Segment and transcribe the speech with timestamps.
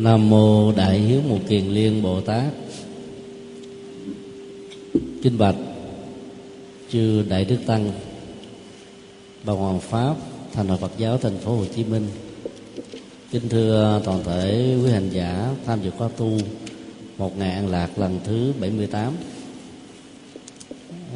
[0.00, 2.52] nam mô đại hiếu một kiền liên bồ tát.
[5.22, 5.56] Kinh bạch
[6.90, 7.92] chư đại đức tăng
[9.44, 10.14] bà hoàng pháp
[10.52, 12.06] thành hội phật giáo thành phố hồ chí minh.
[13.30, 16.38] Kính thưa toàn thể quý hành giả tham dự khóa tu
[17.18, 19.12] một ngày an lạc lần thứ 78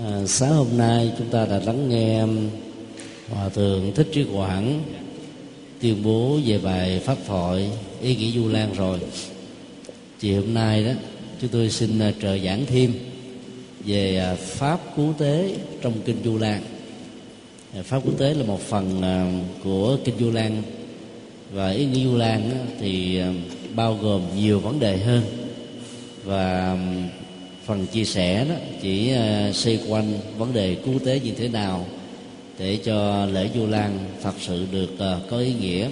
[0.04, 2.26] à, sáng hôm nay chúng ta đã lắng nghe à,
[3.30, 4.82] hòa thượng thích trí quảng
[5.84, 7.70] tuyên bố về bài pháp thoại,
[8.02, 8.98] ý nghĩa du lan rồi.
[10.20, 10.90] Chiều hôm nay đó,
[11.40, 12.92] chúng tôi xin ờ, trợ giảng thêm
[13.84, 16.62] về ờ, pháp cứu tế trong kinh du lan.
[17.74, 19.02] Ờ, pháp cứu tế là một phần
[19.64, 20.62] của kinh du lan.
[21.52, 23.20] Và ý nghĩa du lan thì
[23.74, 25.22] bao gồm nhiều vấn đề hơn.
[26.24, 26.76] Và
[27.66, 29.12] phần chia sẻ đó, chỉ
[29.52, 31.86] xoay quanh vấn đề cứu tế như thế nào
[32.58, 35.88] để cho lễ du lan thật sự được ờ, có ý nghĩa.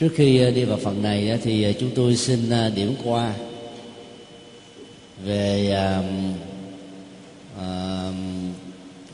[0.00, 3.34] Trước khi ờ, đi vào phần này ờ, thì chúng tôi xin điểm qua
[5.24, 5.70] về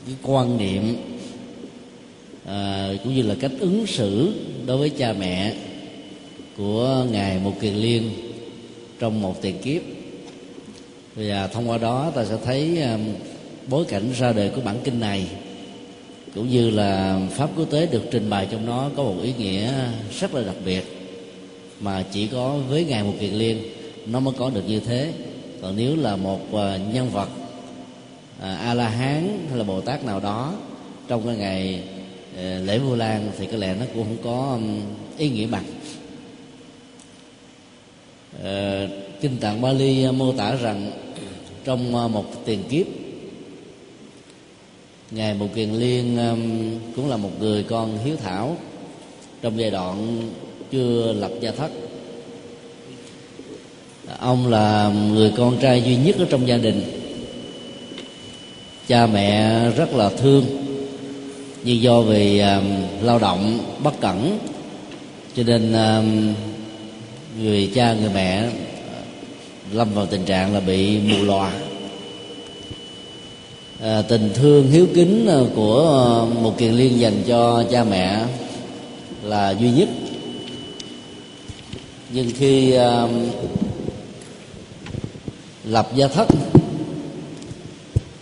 [0.05, 0.95] cái quan niệm
[3.03, 4.33] cũng như là cách ứng xử
[4.65, 5.55] đối với cha mẹ
[6.57, 8.11] của ngài một kiền liên
[8.99, 9.81] trong một tiền kiếp.
[11.15, 13.30] Và thông qua đó ta sẽ thấy uh,
[13.71, 15.27] bối cảnh ra đời của bản kinh này
[16.35, 19.73] cũng như là pháp quốc tế được trình bày trong nó có một ý nghĩa
[20.19, 20.83] rất là đặc biệt
[21.79, 23.63] mà chỉ có với ngài một kiền liên
[24.05, 25.13] nó mới có được như thế.
[25.61, 27.29] Còn nếu là một à, nhân vật
[28.41, 30.53] à, a la hán hay là bồ tát nào đó
[31.07, 31.83] trong cái ngày
[32.37, 34.59] à, lễ vu lan thì có lẽ nó cũng không có
[35.17, 35.65] ý nghĩa bằng.
[38.43, 38.87] Ờ,
[39.21, 40.91] kinh tạng bali mô tả rằng
[41.63, 43.00] trong à, một tiền kiếp
[45.11, 48.57] ngài Bồ Kiền Liên um, cũng là một người con hiếu thảo.
[49.41, 50.21] Trong giai đoạn
[50.71, 51.71] chưa lập gia thất
[54.19, 56.83] ông là người con trai duy nhất ở trong gia đình.
[58.87, 60.45] Cha mẹ rất là thương
[61.63, 62.65] nhưng do vì um,
[63.01, 64.39] lao động bất cẩn
[65.35, 66.33] cho nên um,
[67.41, 68.49] người cha người mẹ
[69.71, 71.51] lâm vào tình trạng là bị mù lòa
[73.81, 78.25] à, tình thương hiếu kính ờ, của ờ, một kiền liên dành cho cha mẹ
[79.23, 79.89] là duy nhất.
[82.13, 82.73] Nhưng khi
[85.63, 86.27] lập gia thất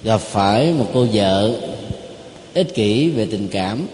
[0.03, 1.53] gặp phải một cô vợ
[2.53, 3.87] ích kỷ về tình cảm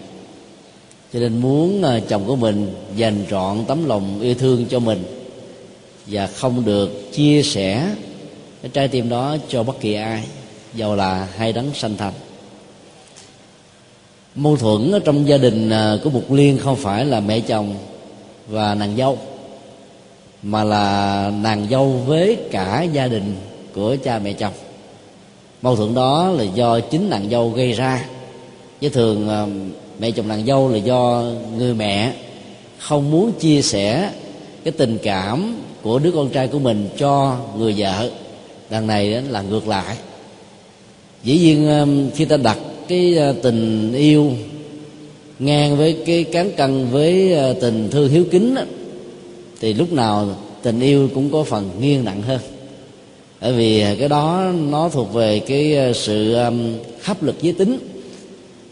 [1.12, 5.04] cho nên muốn chồng của mình dành trọn tấm lòng yêu thương cho mình
[6.06, 7.94] và không được chia sẻ
[8.62, 10.22] cái trái tim đó cho bất kỳ ai
[10.76, 12.12] dầu là hai đấng sanh thành.
[14.34, 17.74] Mâu thuẫn ở trong gia đình à, của mục liên không phải là mẹ chồng
[18.48, 19.18] và nàng dâu,
[20.42, 23.36] mà là nàng dâu với cả gia đình
[23.74, 24.52] của cha mẹ chồng.
[25.62, 28.04] Mâu thuẫn đó là do chính nàng dâu gây ra.
[28.80, 29.46] Chứ thường à,
[29.98, 31.24] mẹ chồng nàng dâu là do
[31.56, 32.12] người mẹ
[32.78, 34.10] không muốn chia sẻ
[34.64, 38.10] cái tình cảm của đứa con trai của mình cho người vợ.
[38.70, 39.96] Đằng này là ngược lại
[41.26, 44.32] dĩ nhiên um, khi ta đặt cái uh, tình yêu
[45.38, 48.62] ngang với cái cán cân với uh, tình thương hiếu kính đó,
[49.60, 50.28] thì lúc nào
[50.62, 52.40] tình yêu cũng có phần nghiêng nặng hơn.
[53.40, 57.78] Bởi vì uh, cái đó nó thuộc về cái sự um, hấp lực giới tính.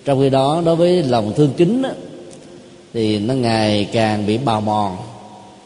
[0.05, 1.91] Trong khi đó đối với lòng thương kính đó,
[2.93, 4.97] thì nó ngày càng bị bào mòn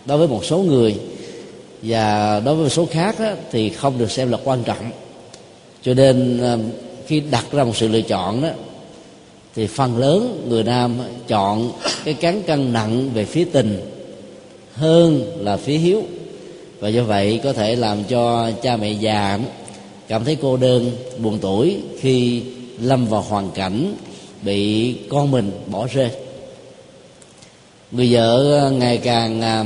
[0.07, 0.95] đối với một số người.
[1.83, 4.91] Và đối với một số khác đó, thì không được xem là quan trọng
[5.83, 6.57] cho nên à,
[7.07, 8.49] khi đặt ra một sự lựa chọn đó
[9.55, 10.97] thì phần lớn người nam
[11.29, 11.73] chọn
[12.05, 13.81] cái cán cân nặng về phía tình
[14.73, 16.03] hơn là phía hiếu.
[16.81, 19.39] Và do vậy có thể làm cho cha mẹ già
[20.09, 22.43] cảm thấy cô đơn buồn tuổi khi
[22.81, 23.95] lâm vào hoàn cảnh
[24.43, 26.11] bị con mình bỏ rơi.
[27.91, 29.65] Người vợ ngày càng à,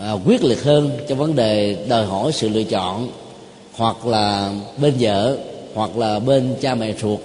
[0.00, 3.10] à quyết liệt hơn trong vấn đề đòi hỏi sự lựa chọn
[3.76, 5.38] hoặc là bên vợ,
[5.74, 7.20] hoặc là bên cha mẹ ruột.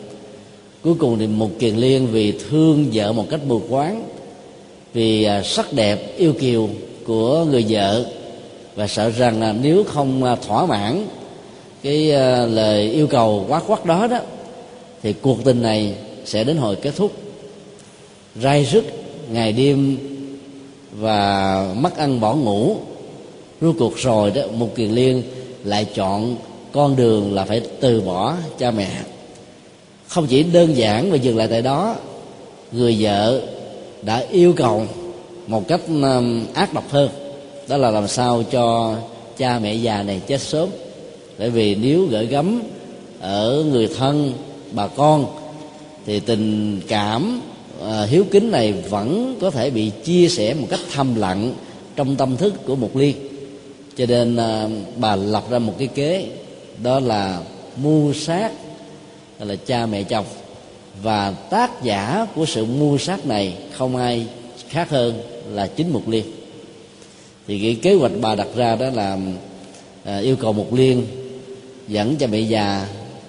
[0.84, 4.04] Cuối cùng thì một kiền liên vì thương vợ một cách mù quáng,
[4.94, 6.70] vì à, sắc đẹp, yêu kiều
[7.06, 8.06] của người vợ
[8.76, 11.06] và sợ rằng là nếu không à, thỏa mãn
[11.84, 14.20] cái à, lời yêu cầu quá quắt đó đó,
[15.04, 15.94] thì cuộc tình này
[16.26, 17.12] sẽ đến hồi kết thúc.
[18.42, 18.84] Rai rứt,
[19.32, 19.98] ngày đêm
[20.92, 22.76] và mất ăn bỏ ngủ,
[23.62, 25.24] rốt cuộc rồi đó, một kiền liên
[25.64, 26.36] lại chọn
[26.72, 28.90] con đường là phải từ bỏ cha mẹ.
[30.08, 31.96] Không chỉ đơn giản và dừng lại tại đó
[32.72, 33.42] người vợ
[34.02, 34.86] đã yêu cầu
[35.48, 37.10] một cách um, ác độc hơn.
[37.68, 38.96] Đó là làm sao cho
[39.38, 40.70] cha mẹ già này chết sớm.
[41.40, 42.62] Bởi vì nếu gửi gắm
[43.20, 44.34] ở người thân
[44.72, 45.26] bà con
[46.06, 47.42] thì tình cảm
[47.86, 51.54] à, hiếu kính này vẫn có thể bị chia sẻ một cách thầm lặng
[51.96, 53.31] trong tâm thức của một liên
[54.02, 54.68] cho nên à,
[54.98, 56.28] bà lập ra một cái kế
[56.84, 57.40] đó là
[57.84, 58.52] mưu sát
[59.40, 60.26] là cha mẹ chồng.
[61.02, 64.26] Và tác giả của sự mưu sát này không ai
[64.70, 65.22] khác hơn
[65.52, 66.26] là chính mục liên.
[67.48, 69.18] Thì cái kế hoạch bà đặt ra đó là
[70.04, 71.08] à, yêu cầu mục liên
[71.88, 72.88] dẫn cha mẹ già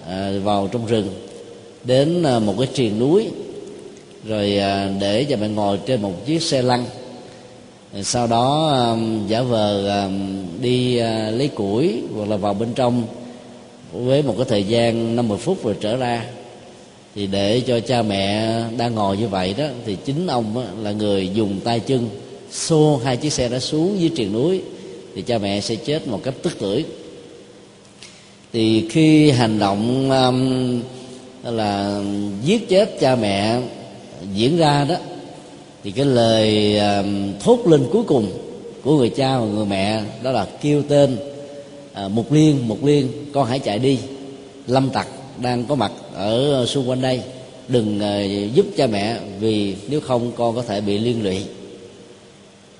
[0.09, 1.09] à, vào trong rừng
[1.85, 3.29] đến à, một cái triền núi
[4.27, 6.85] rồi à, để cho mẹ ngồi trên một chiếc xe lăn
[8.00, 13.03] sau đó um, giả vờ um, đi uh, lấy củi hoặc là vào bên trong
[13.93, 16.25] với một cái thời gian 50 phút rồi trở ra.
[17.15, 21.29] Thì để cho cha mẹ đang ngồi như vậy đó thì chính ông là người
[21.29, 22.09] dùng tay chân
[22.50, 24.62] xô hai chiếc xe đó xuống dưới triền núi
[25.15, 26.85] thì cha mẹ sẽ chết một cách tức tưởi.
[28.53, 30.81] Thì khi hành động um,
[31.45, 32.00] là
[32.45, 33.61] giết chết cha mẹ
[34.35, 34.97] diễn ra đó
[35.84, 36.81] thì cái lời
[37.40, 38.31] thốt lên cuối cùng
[38.84, 41.17] của người cha và người mẹ đó là kêu tên
[41.93, 43.99] à, mục liên mục liên con hãy chạy đi.
[44.67, 45.08] Lâm tặc
[45.38, 47.23] đang có mặt ở ờ, xung quanh đây.
[47.69, 48.23] Đừng ờ,
[48.55, 51.43] giúp cha mẹ vì nếu không con có thể bị liên lụy.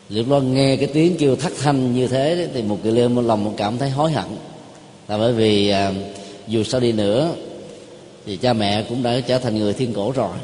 [0.09, 3.23] Lúc đó nghe cái tiếng kêu thất thanh như thế thì một người lên một
[3.23, 4.27] lòng một cảm thấy hối hận.
[5.09, 5.93] Là bởi vì à,
[6.49, 7.35] dù sao đi nữa
[8.27, 10.37] thì cha mẹ cũng đã trở thành người thiên cổ rồi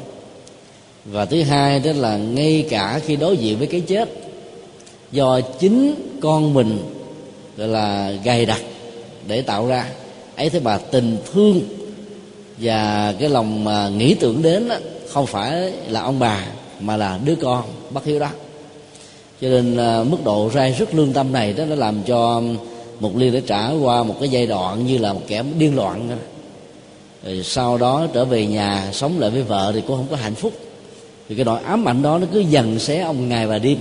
[1.05, 4.09] và thứ hai đó là ngay cả khi đối diện với cái chết
[5.11, 6.77] do chính con mình
[7.57, 8.61] gọi là gầy đặt
[9.27, 9.85] để tạo ra
[10.35, 11.61] ấy thế bà tình thương
[12.57, 14.75] và cái lòng mà nghĩ tưởng đến đó,
[15.09, 16.45] không phải là ông bà
[16.79, 18.29] mà là đứa con bất hiếu đó.
[19.41, 22.41] Cho nên à, mức độ rai rất lương tâm này đó nó làm cho
[22.99, 26.09] một liên đã trả qua một cái giai đoạn như là một kẻ điên loạn
[27.23, 30.35] rồi sau đó trở về nhà sống lại với vợ thì cũng không có hạnh
[30.35, 30.53] phúc
[31.29, 33.77] thì cái nỗi ám ảnh đó nó cứ dần xé ông ngày và đêm.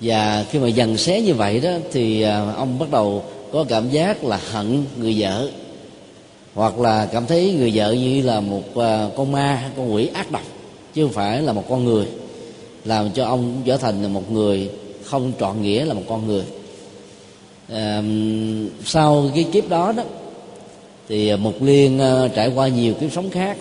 [0.00, 3.90] Và khi mà dần xé như vậy đó thì à, ông bắt đầu có cảm
[3.90, 5.48] giác là hận người vợ.
[6.54, 10.30] Hoặc là cảm thấy người vợ như là một à, con ma con quỷ ác
[10.32, 10.42] độc
[10.94, 12.06] chứ không phải là một con người.
[12.84, 14.70] Làm cho ông trở thành là một người
[15.04, 16.42] không trọn nghĩa là một con người.
[17.68, 18.02] À,
[18.84, 20.02] sau cái kiếp đó đó
[21.08, 23.56] thì mục liên à, trải qua nhiều kiếp sống khác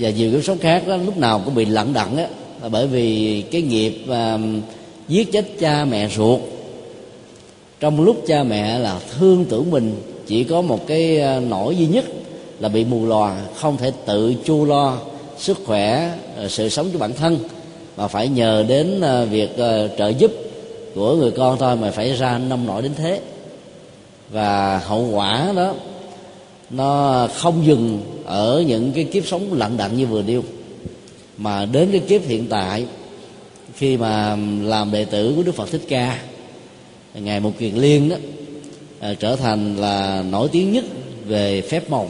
[0.00, 2.26] và nhiều kiếp sống khác đó lúc nào cũng bị lận đận á.
[2.62, 4.38] Là bởi vì cái nghiệp à,
[5.08, 6.40] giết chết cha mẹ ruột.
[7.80, 9.94] Trong lúc cha mẹ là thương tưởng mình
[10.26, 12.04] chỉ có một cái à, nỗi duy nhất
[12.60, 14.98] là bị mù lòa không thể tự chu lo
[15.38, 17.38] sức khỏe à, sự sống cho bản thân
[17.96, 19.50] mà phải nhờ đến à, việc
[19.98, 20.32] trợ giúp
[20.94, 23.20] của người con thôi mà phải ra nông nổi đến thế.
[24.30, 25.74] Và hậu quả đó
[26.70, 30.42] nó không dừng ở những cái kiếp sống lặng đặng như vừa nêu
[31.36, 32.86] mà đến cái kiếp hiện tại
[33.74, 36.18] khi mà làm đệ tử của đức phật thích ca
[37.14, 38.16] ngài mục kiền liên đó
[39.00, 40.84] à, trở thành là nổi tiếng nhất
[41.26, 42.08] về phép màu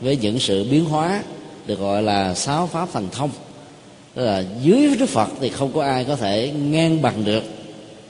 [0.00, 1.22] với những sự biến hóa
[1.66, 3.30] được gọi là sáu pháp thần thông.
[4.14, 7.42] Tức là dưới đức phật thì không có ai có thể ngang bằng được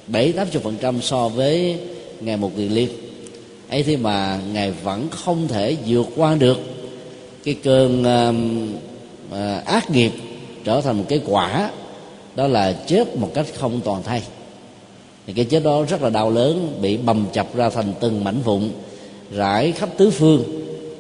[0.07, 1.79] bảy tám chục phần trăm so với
[2.21, 2.89] ngài mục kiền liên
[3.75, 6.59] ấy thế mà ngài vẫn không thể vượt qua được
[7.45, 8.35] cái cơn uh,
[9.31, 10.13] uh, ác nghiệp
[10.65, 11.71] trở thành một cái quả
[12.37, 14.23] đó là chết một cách không toàn thay.
[15.27, 18.41] Thì cái chết đó rất là đau lớn bị bầm chập ra thành từng mảnh
[18.45, 18.71] vụn
[19.33, 20.45] rải khắp tứ phương.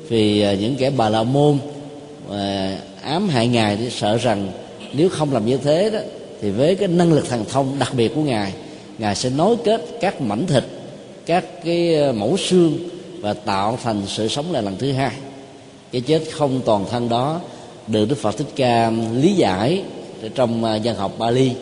[0.08, 1.58] Vì uh, những kẻ bà la môn
[2.28, 2.34] uh,
[3.02, 4.48] ám hại ngài thì sợ rằng
[4.92, 5.98] nếu không làm như thế đó
[6.40, 8.52] thì với cái năng lực thần thông đặc biệt của ngài
[8.98, 10.64] ngài sẽ nối kết các mảnh thịt
[11.26, 12.78] các cái ờ, mẫu xương
[13.20, 15.12] và tạo thành sự sống lại lần thứ hai.
[15.92, 17.40] Cái chết không toàn thân đó
[17.86, 19.82] được đức phật thích ca lý giải
[20.34, 21.52] trong ờ, văn học bali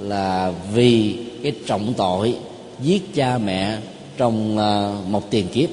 [0.00, 2.36] là vì cái trọng tội
[2.80, 3.78] giết cha mẹ
[4.16, 5.70] trong ờ, một tiền kiếp.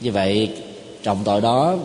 [0.00, 0.50] Như vậy,
[1.02, 1.76] trọng tội đó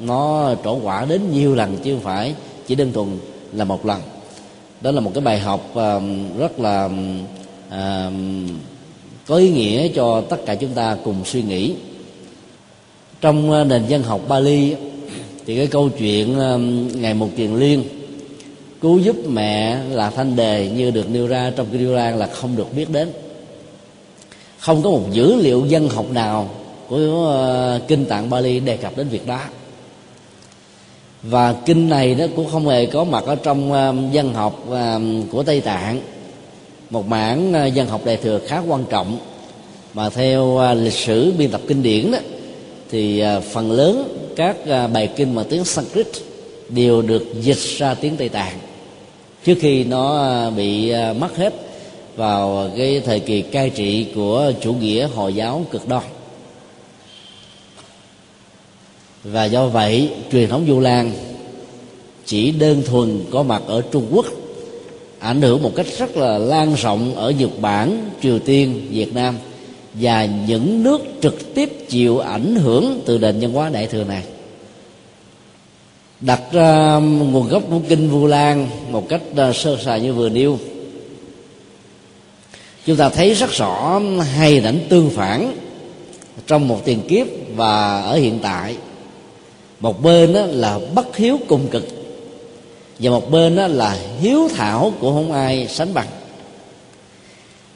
[0.00, 2.34] nó trổ quả đến nhiều lần chứ không phải
[2.66, 3.18] chỉ đơn thuần
[3.52, 4.00] là một lần.
[4.80, 5.60] Đó là một cái bài học
[6.38, 6.88] rất là
[9.26, 11.74] có ý nghĩa cho tất cả chúng ta cùng suy nghĩ.
[13.20, 14.74] Trong ờ, nền dân học Bali,
[15.46, 16.58] thì cái câu chuyện ờ,
[16.94, 17.84] ngày một kiền liên
[18.80, 22.56] cứu giúp mẹ là thanh đề như được nêu ra trong kinh Quran là không
[22.56, 23.12] được biết đến.
[24.58, 26.50] Không có một dữ liệu dân học nào
[26.88, 29.40] của ờ, kinh tạng Bali đề cập đến việc đó.
[31.22, 33.72] Và kinh này nó cũng không hề có mặt ở trong
[34.12, 34.64] dân học
[35.30, 36.00] của Tây Tạng
[36.90, 39.18] một mảng ờ, dân học đại thừa khá quan trọng.
[39.94, 42.18] Mà theo ờ, lịch sử biên tập kinh điển đó,
[42.90, 44.56] thì ờ, phần lớn các
[44.92, 46.06] bài kinh bằng tiếng Sanskrit
[46.68, 48.58] đều được dịch ra tiếng Tây Tạng.
[49.44, 51.54] Trước khi nó bị mất hết
[52.16, 56.02] vào cái thời kỳ cai trị của chủ nghĩa hồi giáo cực đoan.
[59.24, 61.12] Và do vậy, truyền thống du lan
[62.26, 64.26] chỉ đơn thuần có mặt ở trung quốc
[65.26, 69.36] ảnh hưởng một cách rất là lan rộng ở nhật bản, triều tiên, việt nam
[69.94, 74.22] và những nước trực tiếp chịu ảnh hưởng từ nền văn hóa đại thừa này.
[76.20, 80.28] Đặt ra nguồn gốc của kinh vu lan một cách à, sơ sài như vừa
[80.28, 80.58] nêu,
[82.86, 84.00] chúng ta thấy rất rõ
[84.34, 85.56] hai ảnh tương phản
[86.46, 88.76] trong một tiền kiếp và ở hiện tại.
[89.80, 91.95] Một bên đó là bất hiếu cùng cực
[92.98, 96.08] và một bên đó là hiếu thảo của không ai sánh bằng.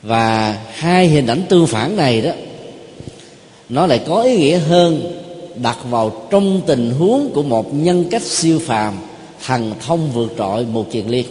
[0.02, 2.30] Và hai hình ảnh tương phản này đó,
[3.68, 5.12] nó lại có ý nghĩa hơn
[5.54, 8.94] đặt vào trong tình huống của một nhân cách siêu phàm,
[9.46, 11.26] thần thông vượt trội một triền liên.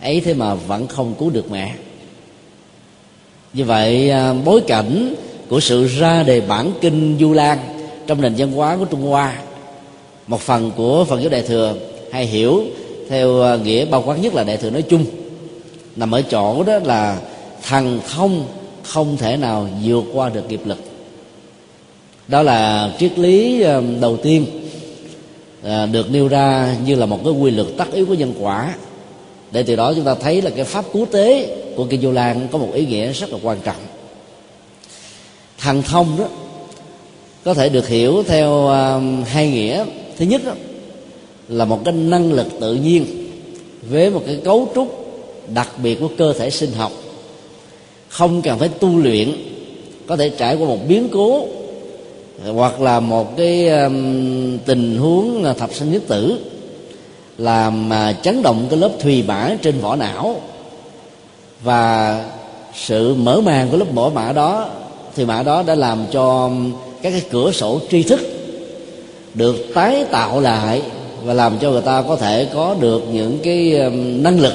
[0.00, 1.74] Ấy thế mà vẫn không cứu được mẹ.
[3.52, 5.14] Như vậy à, bối cảnh
[5.48, 7.58] của sự ra đề bản kinh du lan
[8.06, 9.38] trong nền văn hóa của trung hoa,
[10.26, 11.74] một phần của phần giáo đại thừa
[12.10, 12.64] hay hiểu
[13.08, 15.04] theo ờ, nghĩa bao quát nhất là đại thừa nói chung.
[15.96, 17.20] Nằm ở chỗ đó là
[17.68, 18.44] thần thông
[18.82, 20.78] không thể nào vượt qua được nghiệp lực.
[22.28, 24.46] Đó là triết lý ờ, đầu tiên
[25.62, 28.74] ờ, được nêu ra như là một cái quy luật tất yếu của nhân quả.
[29.50, 32.48] Để từ đó chúng ta thấy là cái pháp cứu tế của kinh vô lan
[32.52, 33.76] có một ý nghĩa rất là quan trọng.
[35.58, 36.24] Thần thông đó
[37.44, 38.68] có thể được hiểu theo
[39.24, 39.84] hai nghĩa.
[40.18, 40.52] Thứ nhất đó,
[41.50, 43.06] là một cái năng lực tự nhiên
[43.90, 45.06] với một cái cấu trúc
[45.54, 46.92] đặc biệt của cơ thể sinh học.
[48.08, 49.32] Không cần phải tu luyện
[50.06, 51.46] có thể trải qua một biến cố
[52.52, 56.38] hoặc là một cái um, tình huống thập sinh nhất tử
[57.38, 60.40] làm mà chấn động cái lớp thùy mã trên vỏ não.
[61.62, 62.24] Và
[62.74, 64.68] sự mở màn của lớp vỏ mã đó
[65.16, 66.50] thì mã đó đã làm cho
[67.02, 68.20] các cái cửa sổ tri thức
[69.34, 70.82] được tái tạo lại
[71.24, 74.54] và làm cho người ta có thể có được những cái um, năng lực,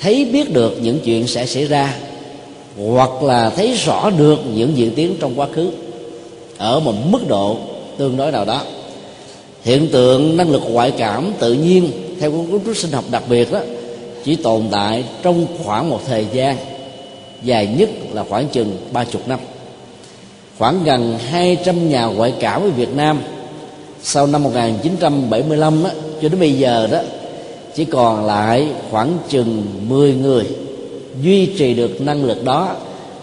[0.00, 1.96] thấy biết được những chuyện sẽ xảy ra,
[2.88, 5.70] hoặc là thấy rõ được những diễn tiến trong quá khứ,
[6.58, 7.56] ở một mức độ
[7.98, 8.62] tương đối nào đó.
[9.64, 13.52] Hiện tượng năng lực ngoại cảm tự nhiên theo cấu trúc sinh học đặc biệt
[13.52, 13.60] đó,
[14.24, 16.56] chỉ tồn tại trong khoảng một thời gian
[17.42, 19.38] dài nhất là khoảng chừng ba chục năm.
[20.58, 23.20] Khoảng gần 200 nhà ngoại cảm ở Việt Nam
[24.02, 25.90] sau năm 1975 á,
[26.22, 26.98] cho đến bây giờ đó
[27.74, 30.44] chỉ còn lại khoảng chừng 10 người
[31.22, 32.76] duy trì được năng lực đó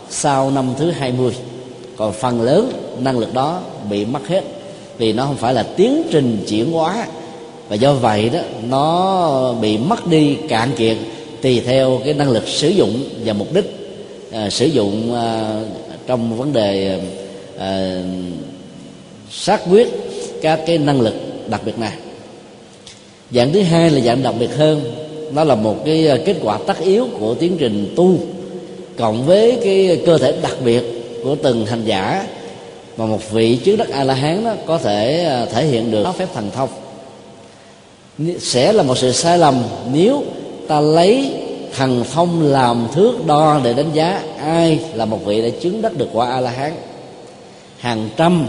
[0.09, 1.35] sau năm thứ 20
[1.97, 4.43] còn phần lớn năng lực đó bị mất hết
[4.97, 7.07] vì nó không phải là tiến trình chuyển hóa.
[7.69, 10.97] Và do vậy đó nó bị mất đi cạn kiệt
[11.41, 13.65] tùy theo cái năng lực sử dụng và mục đích
[14.31, 15.59] à, sử dụng à,
[16.07, 16.99] trong vấn đề
[17.57, 18.01] à, à
[19.31, 20.08] xác quyết
[20.41, 21.13] các cái năng lực
[21.47, 21.93] đặc biệt này.
[23.31, 24.81] Dạng thứ hai là dạng đặc biệt hơn,
[25.33, 28.17] nó là một cái ờ, kết quả tất yếu của tiến trình tu
[28.97, 30.83] cộng với cái cơ thể đặc biệt
[31.23, 32.27] của từng hành giả
[32.97, 36.07] mà một vị trước đất a la hán đó có thể ờ, thể hiện được.
[36.17, 36.69] Phép thần thông.
[38.39, 40.23] Sẽ là một sự sai lầm nếu
[40.67, 41.33] ta lấy
[41.75, 45.97] thần thông làm thước đo để đánh giá ai là một vị đã chứng đắc
[45.97, 46.71] được quả a la hán
[47.77, 48.47] hàng trăm,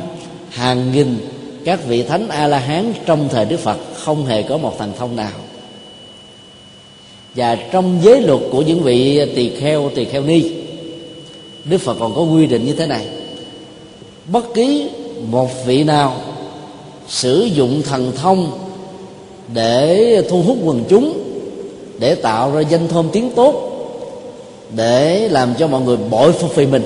[0.51, 1.19] hàng nghìn
[1.65, 4.93] các vị thánh a la hán trong thời đức phật không hề có một thành
[4.99, 5.33] thông nào.
[7.35, 10.51] Và trong giới luật của những vị tỳ kheo tỳ kheo ni,
[11.65, 13.07] đức phật còn có quy định như thế này.
[14.33, 14.91] Bất kỳ
[15.27, 16.17] một vị nào
[17.09, 18.59] sử dụng thần thông
[19.55, 21.23] để thu hút quần chúng,
[21.99, 23.67] để tạo ra danh thơm tiếng tốt,
[24.77, 26.83] để làm cho mọi người bội phục vì mình,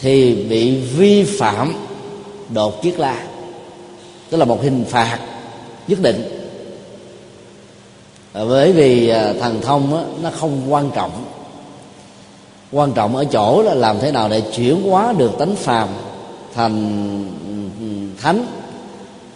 [0.00, 1.74] thì bị vi phạm
[2.54, 3.27] đột kiết la
[4.30, 5.18] tức là một hình phạt
[5.88, 6.38] nhất định.
[8.32, 11.24] À, bởi vì à, thần thông đó, nó không quan trọng.
[12.72, 15.88] Quan trọng ở chỗ là làm thế nào để chuyển hóa được tánh phàm
[16.54, 17.24] thành
[18.22, 18.46] thánh.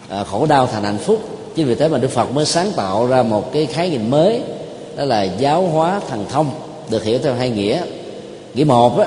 [0.08, 1.22] À, khổ đau thành hạnh phúc.
[1.54, 4.42] Chính vì thế mà đức phật mới sáng tạo ra một cái khái niệm mới
[4.96, 6.50] đó là giáo hóa thần thông
[6.90, 7.82] được hiểu theo hai nghĩa.
[8.54, 9.04] Nghĩa một đó,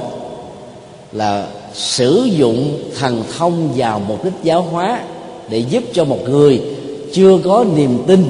[1.12, 5.00] là sử dụng thần thông vào mục đích giáo hóa
[5.50, 6.62] để giúp cho một người
[7.14, 8.26] chưa có niềm tin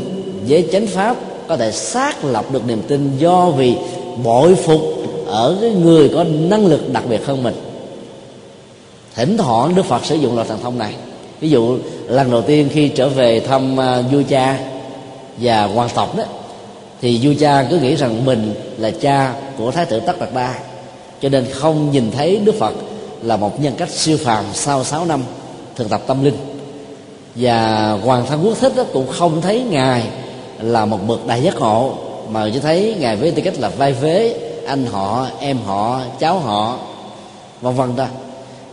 [0.48, 1.18] với chánh pháp
[1.48, 3.76] có thể xác lập được niềm tin do vì
[4.24, 4.82] bội phục
[5.28, 7.56] ở cái người có năng lực đặc biệt hơn mình.
[9.16, 10.94] Thỉnh thoảng đức phật sử dụng loại thần thông này.
[11.40, 14.60] Ví dụ, lần đầu tiên khi trở về thăm à, vua cha
[15.38, 16.24] và hoàng tộc đó,
[17.02, 20.56] thì vua cha cứ nghĩ rằng mình là cha của thái tử tất đạt đa
[21.22, 22.74] cho nên không nhìn thấy đức phật
[23.22, 25.24] là một nhân cách siêu phàm sau 6 năm
[25.76, 26.55] thực tập tâm linh
[27.36, 30.04] và hoàng thân quốc thích đó cũng không thấy ngài
[30.62, 31.94] là một bậc đại giác ngộ,
[32.30, 34.36] mà chỉ thấy ngài với tư cách là vai vế,
[34.68, 36.77] anh họ, em họ, cháu họ,
[37.62, 38.06] vân vân đó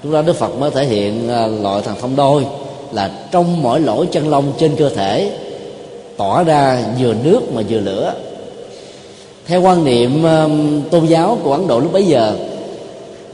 [0.02, 2.46] lúc đó đức phật mới thể hiện à, loại thần thông đôi
[2.92, 5.32] là trong mỗi lỗ chân lông trên cơ thể
[6.16, 8.14] tỏa ra vừa nước mà vừa lửa.
[9.46, 10.46] Theo quan niệm à,
[10.90, 12.36] tôn giáo của ấn độ lúc bấy giờ,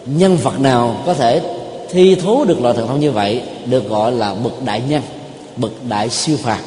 [0.06, 1.40] nhân vật nào có thể
[1.90, 5.02] thi thố được loại thần thông như vậy được gọi là bậc đại nhân?
[5.58, 6.60] Bậc đại siêu phàm,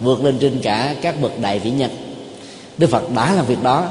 [0.00, 1.90] vượt lên trên cả các bậc đại vĩ nhân.
[2.78, 3.88] Đức phật đã làm việc đó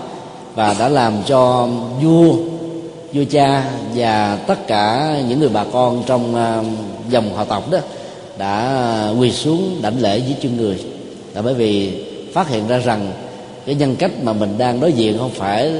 [0.55, 1.67] và đã làm cho
[2.03, 2.35] vua
[3.13, 6.63] vua cha và tất cả những người bà con trong à,
[7.09, 7.77] dòng họ tộc đó
[8.37, 10.83] đã quỳ xuống đảnh lễ dưới chân người.
[11.33, 13.11] Là bởi vì phát hiện ra rằng
[13.65, 15.71] cái nhân cách mà mình đang đối diện không phải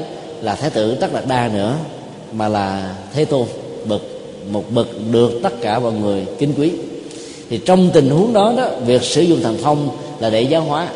[0.42, 1.76] là thái tử tất đạt đa nữa,
[2.32, 3.48] mà là thế tôn,
[3.86, 4.02] bậc,
[4.52, 6.72] một bậc được tất cả mọi người kính quý
[7.50, 10.88] thì trong tình huống đó đó, việc sử dụng thần thông là để giáo hóa.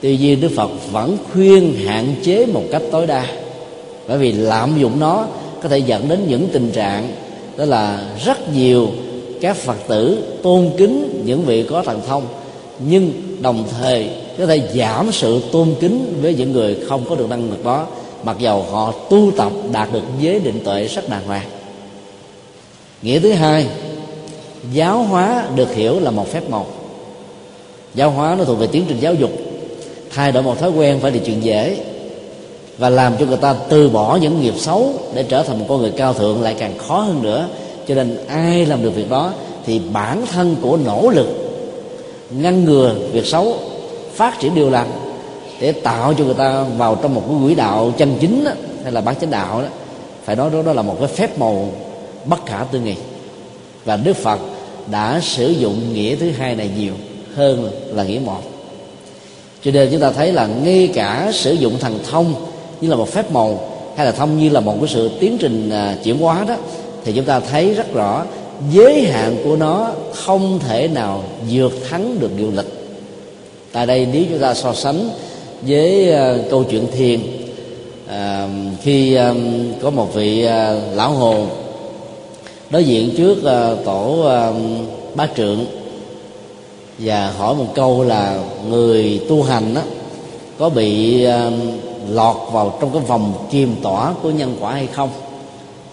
[0.00, 3.26] Tuy nhiên đức phật vẫn khuyên hạn chế một cách tối đa.
[4.08, 5.26] Bởi vì lạm dụng nó
[5.62, 7.08] có thể dẫn đến những tình trạng,
[7.56, 8.88] đó là rất nhiều
[9.40, 12.22] các phật tử tôn kính những vị có thần thông,
[12.88, 14.08] nhưng đồng thời
[14.38, 17.86] có thể giảm sự tôn kính với những người không có được năng lực đó,
[18.22, 21.46] mặc dầu họ tu tập đạt được giới định tuệ rất đàng hoàng.
[23.02, 23.66] Nghĩa thứ hai
[24.72, 26.66] giáo hóa được hiểu là một phép màu.
[27.94, 29.30] Giáo hóa nó thuộc về tiến trình giáo dục.
[30.14, 31.76] Thay đổi một thói quen phải là chuyện dễ
[32.78, 35.80] và làm cho người ta từ bỏ những nghiệp xấu để trở thành một con
[35.80, 37.48] người cao thượng lại càng khó hơn nữa.
[37.88, 39.32] Cho nên ai làm được việc đó
[39.66, 41.26] thì bản thân của nỗ lực
[42.30, 43.54] ngăn ngừa việc xấu
[44.14, 44.90] phát triển điều lành
[45.60, 48.50] để tạo cho người ta vào trong một cái quỹ đạo chân chính đó,
[48.82, 49.68] hay là bán chánh đạo đó
[50.24, 51.68] phải nói đó, đó là một cái phép màu
[52.24, 52.94] bất khả tư nghị
[53.84, 54.40] và đức phật
[54.90, 56.94] đã sử dụng nghĩa thứ hai này nhiều
[57.34, 58.40] hơn là nghĩa một.
[59.64, 62.34] Cho nên chúng ta thấy là ngay cả sử dụng thần thông
[62.80, 63.60] như là một phép màu
[63.96, 66.56] hay là thông như là một cái sự tiến trình à, chuyển hóa đó
[67.04, 68.24] thì chúng ta thấy rất rõ
[68.70, 72.66] giới hạn của nó không thể nào vượt thắng được điều lịch.
[73.72, 75.10] Tại đây nếu chúng ta so sánh
[75.62, 77.20] với uh, câu chuyện thiền
[78.04, 78.12] uh,
[78.82, 81.46] khi um, có một vị uh, lão hồ
[82.70, 85.66] đối diện trước uh, tổ ờ, uh, bá trượng
[86.98, 89.80] và hỏi một câu là người tu hành đó
[90.58, 91.52] có bị uh,
[92.10, 95.08] lọt vào trong cái vòng chìm tỏa của nhân quả hay không?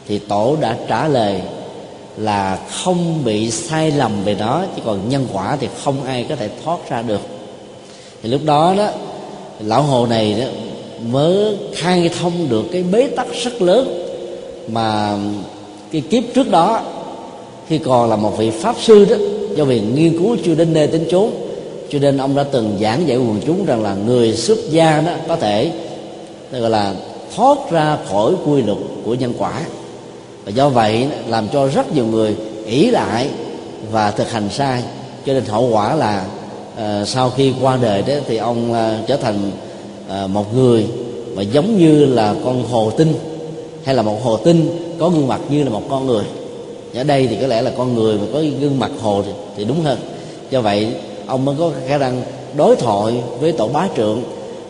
[0.08, 1.42] Thì tổ đã trả lời
[2.18, 6.36] là không bị sai lầm về đó chỉ còn nhân quả thì không ai có
[6.36, 7.22] thể thoát ra được.
[8.24, 8.90] Thì lúc đó đó
[9.60, 10.46] lão hồ này đó
[11.12, 14.04] mới khai thông được cái bế tắc rất lớn
[14.68, 15.18] mà
[15.91, 16.82] cái kiếp trước đó
[17.67, 19.15] khi còn là một vị pháp sư đó
[19.56, 21.32] do vì nghiên cứu chưa đến nơi đến chốn
[21.89, 25.12] cho nên ông đã từng giảng dạy quần chúng rằng là người xuất gia đó
[25.28, 25.71] có thể
[26.52, 26.93] gọi là
[27.36, 29.62] thoát ra khỏi quy luật của nhân quả.
[30.45, 33.30] Và do vậy làm cho rất nhiều người ỷ lại
[33.91, 34.84] và thực hành sai.
[35.26, 36.26] Cho nên hậu quả là
[36.73, 39.52] uh, sau khi qua đời đó thì ông uh, trở thành
[40.23, 40.88] uh, một người
[41.36, 43.13] mà giống như là con hồ tinh
[43.88, 44.69] hay là một hồ tinh
[45.00, 46.23] có gương mặt như là một con người?
[46.95, 49.63] Ở đây thì có lẽ là con người mà có gương mặt hồ thì, thì
[49.63, 50.00] đúng hơn.
[50.50, 50.88] Do vậy
[51.28, 52.21] ông mới có khả năng
[52.56, 54.23] đối thoại với tổ bá trượng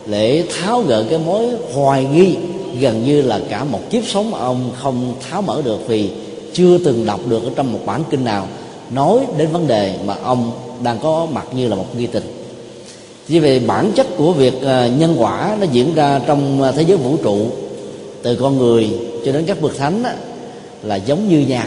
[0.06, 2.36] để tháo gỡ cái mối hoài nghi
[2.80, 6.10] gần như là cả một kiếp sống ông không tháo mở được vì
[6.52, 8.46] chưa từng đọc được ở trong một bản kinh nào
[8.90, 10.50] nói đến vấn đề mà ông
[10.82, 12.24] đang có mặt như là một nghi tình.
[13.28, 16.82] Vì về bản chất của việc ờ, nhân quả nó diễn ra trong ờ, thế
[16.82, 17.46] giới vũ trụ
[18.22, 18.90] từ con người
[19.24, 20.10] cho đến các bậc thánh đó,
[20.82, 21.66] là giống như nhau.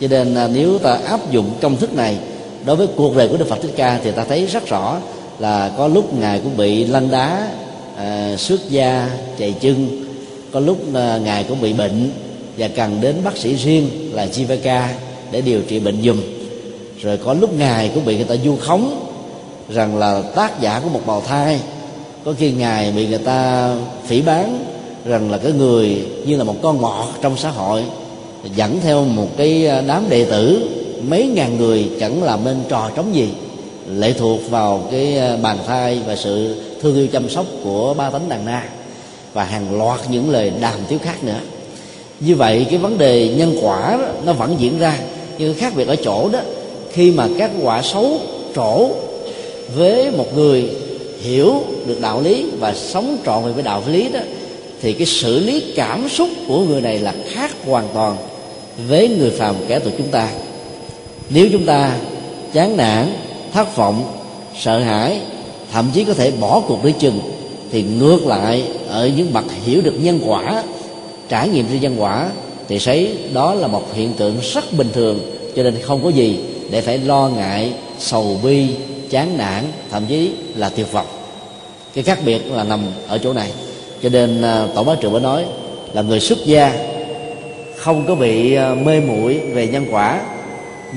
[0.00, 2.18] Cho nên à, nếu ta áp dụng công thức này
[2.64, 4.98] đối với cuộc đời của đức phật thích ca thì ta thấy rất rõ
[5.38, 7.48] là có lúc ngài cũng bị lăn đá
[7.96, 10.04] à, xuất gia chạy chân.
[10.52, 12.10] Có lúc à, ngài cũng bị bệnh
[12.56, 14.86] và cần đến bác sĩ riêng là Jivaka
[15.30, 16.20] để điều trị bệnh dùm
[17.02, 19.06] rồi có lúc ngài cũng bị người ta du khống
[19.68, 21.60] rằng là tác giả của một bào thai.
[22.24, 23.70] Có khi ngài bị người ta
[24.06, 24.64] phỉ bán
[25.04, 27.82] rằng là cái người như là một con mọt trong xã hội
[28.56, 30.68] dẫn theo một cái à, đám đệ tử
[31.08, 33.28] mấy ngàn người chẳng làm nên trò trống gì
[33.88, 38.10] lệ thuộc vào cái à, bàn thai và sự thương yêu chăm sóc của ba
[38.10, 38.64] tánh đàn na
[39.32, 41.40] và hàng loạt những lời đàm tiếu khác nữa.
[42.20, 44.98] Như vậy cái vấn đề nhân quả đó, nó vẫn diễn ra.
[45.38, 46.40] Nhưng khác biệt ở chỗ đó
[46.92, 48.18] khi mà các quả xấu
[48.54, 48.88] trổ
[49.76, 50.70] với một người
[51.20, 54.20] hiểu được đạo lý và sống trọn về với đạo lý đó
[54.82, 58.16] thì cái xử lý cảm xúc của người này là khác hoàn toàn
[58.88, 60.28] với người phàm kẻ tụi chúng ta.
[61.30, 61.96] Nếu chúng ta
[62.52, 63.12] chán nản,
[63.52, 64.12] thất vọng,
[64.60, 65.20] sợ hãi,
[65.72, 67.20] thậm chí có thể bỏ cuộc đi chừng,
[67.72, 70.62] thì ngược lại, ở những bậc hiểu được nhân quả,
[71.28, 72.30] trải nghiệm trên nhân quả,
[72.68, 75.20] thì thấy đó là một hiện tượng rất bình thường,
[75.56, 76.38] cho nên không có gì
[76.70, 78.66] để phải lo ngại, sầu bi,
[79.10, 81.06] chán nản, thậm chí là tuyệt vọng.
[81.94, 83.50] Cái khác biệt là nằm ở chỗ này
[84.02, 85.44] cho nên à, tổ bá trưởng mới nói
[85.92, 86.72] là người xuất gia
[87.76, 90.20] không có bị à, mê muội về nhân quả,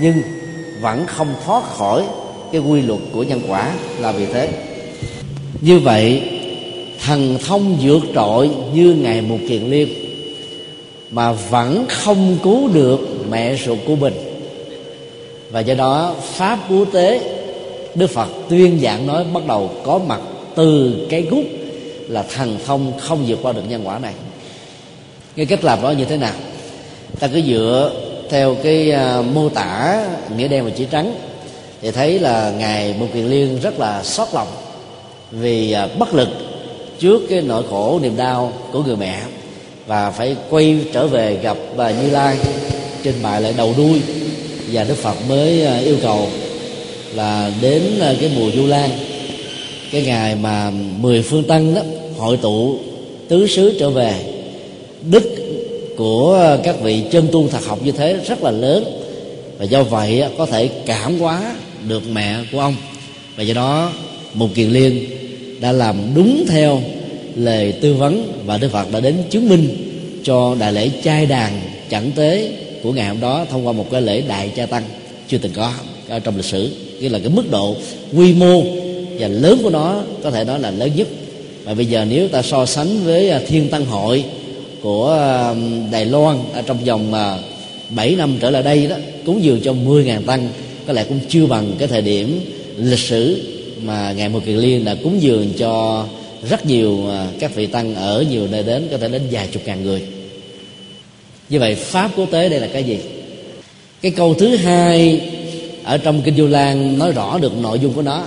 [0.01, 0.13] nhưng
[0.81, 2.03] vẫn không thoát khỏi
[2.51, 4.49] cái quy luật của nhân quả là vì thế.
[5.61, 6.21] Như vậy,
[7.05, 9.87] thần thông vượt trội như ngày một kiền liên
[11.11, 14.13] mà vẫn không cứu được mẹ ruột của mình.
[15.51, 17.21] Và do đó, pháp quốc tế,
[17.95, 20.19] đức phật tuyên giảng nói bắt đầu có mặt
[20.55, 21.45] từ cái gút
[22.13, 24.13] là thần thông không vượt qua được nhân quả này.
[25.36, 26.34] Cái cách làm đó như thế nào?
[27.19, 27.91] Ta cứ dựa
[28.30, 30.04] theo cái uh, mô tả
[30.38, 31.15] nghĩa đen và chữ trắng
[31.82, 34.47] thì thấy là ngài bồ kiền liên rất là xót lòng
[35.32, 36.30] vì uh, bất lực
[36.99, 39.21] trước cái nỗi khổ niềm đau của người mẹ
[39.88, 42.38] và phải quay trở về gặp bà như lai
[43.04, 44.02] trình bày lại đầu đuôi
[44.71, 46.28] và đức phật mới uh, yêu cầu
[47.13, 48.89] là đến uh, cái mùa du lan
[49.91, 51.82] cái ngày mà mười phương tăng đó
[52.23, 52.77] hội tụ
[53.27, 54.13] tứ xứ trở về,
[55.12, 55.23] đức
[55.97, 58.83] của các vị chân tu thật học như thế rất là lớn,
[59.57, 61.55] và do vậy có thể cảm hóa
[61.88, 62.75] được mẹ của ông.
[63.36, 63.93] Và do đó
[64.33, 65.05] một kiền liên
[65.62, 66.81] đã làm đúng theo
[67.36, 69.69] lời tư vấn và đức phật đã đến chứng minh
[70.23, 72.51] cho đại lễ trai đàn chẳng tế
[72.83, 74.83] của ngày hôm đó thông qua một cái lễ đại cha tăng.
[75.27, 75.73] Chưa từng có
[76.23, 77.75] trong lịch sử, nghĩa là cái mức độ
[78.13, 78.62] quy mô
[79.19, 81.07] và lớn của nó có thể nói là lớn nhất
[81.63, 84.23] và bây giờ nếu ta so sánh với à, thiên tăng hội
[84.82, 85.56] của à,
[85.91, 87.13] Đài Loan ở trong vòng
[87.89, 88.95] 7 năm trở lại đây đó,
[89.26, 90.49] cúng dường cho 10.000 tăng,
[90.88, 92.39] có lẽ cũng chưa bằng cái thời điểm
[92.78, 93.41] lịch sử
[93.84, 96.06] mà ngài Mười Kiền Liên đã cúng dường cho
[96.49, 96.99] rất nhiều
[97.39, 100.02] các vị tăng ở nhiều nơi đến, có thể đến vài chục ngàn người.
[101.49, 102.97] Như vậy, pháp quốc tế đây là cái gì?
[104.02, 105.21] Cái câu thứ hai
[105.84, 108.26] ở trong kinh du lan nói rõ được nội dung của nó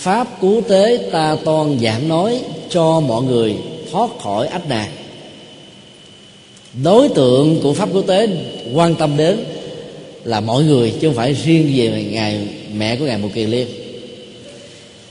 [0.00, 3.54] pháp cứu tế ta toàn giảng nói cho mọi người
[3.92, 4.90] thoát khỏi ách nạn
[6.84, 8.28] đối tượng của pháp cứu tế
[8.74, 9.44] quan tâm đến
[10.24, 13.66] là mọi người chứ không phải riêng về ngày mẹ của ngài một kiền liên.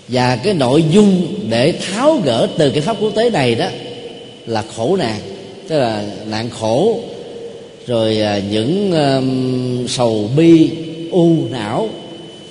[0.07, 3.67] Và cái nội dung để tháo gỡ từ cái pháp quốc tế này đó
[4.45, 5.19] là khổ nạn
[5.67, 6.99] tức là nạn khổ
[7.87, 10.69] rồi à, những um, sầu bi
[11.11, 11.89] u não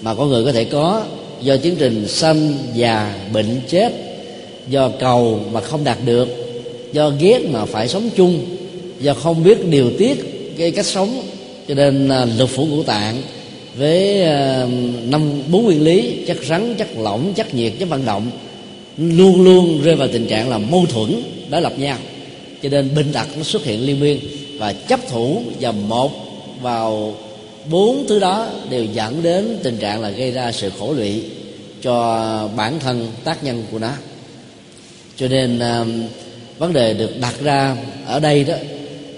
[0.02, 1.04] mà con người có thể có
[1.42, 3.92] do chương trình sanh già bệnh chết,
[4.68, 6.28] do cầu mà không đạt được,
[6.92, 8.44] do ghét mà phải sống chung,
[9.00, 10.14] do không biết điều tiết
[10.58, 11.22] cái cách sống.
[11.68, 13.22] Cho nên à, lục lực phủ ngũ tạng
[13.76, 14.66] với à,
[15.08, 18.30] năm bốn nguyên lý chất rắn chất lỏng chất nhiệt chất vận động,
[18.96, 21.96] luôn luôn rơi vào tình trạng là mâu thuẫn đối lập nhau.
[22.62, 24.18] Cho nên bệnh tật nó xuất hiện liên miên
[24.58, 26.12] và chấp thủ vào một,
[26.62, 27.14] vào
[27.70, 31.22] bốn thứ đó đều dẫn đến tình trạng là gây ra sự khổ lụy
[31.82, 33.92] cho bản thân tác nhân của nó.
[35.16, 36.02] Cho nên um,
[36.58, 37.76] vấn đề được đặt ra
[38.06, 38.54] ở đây đó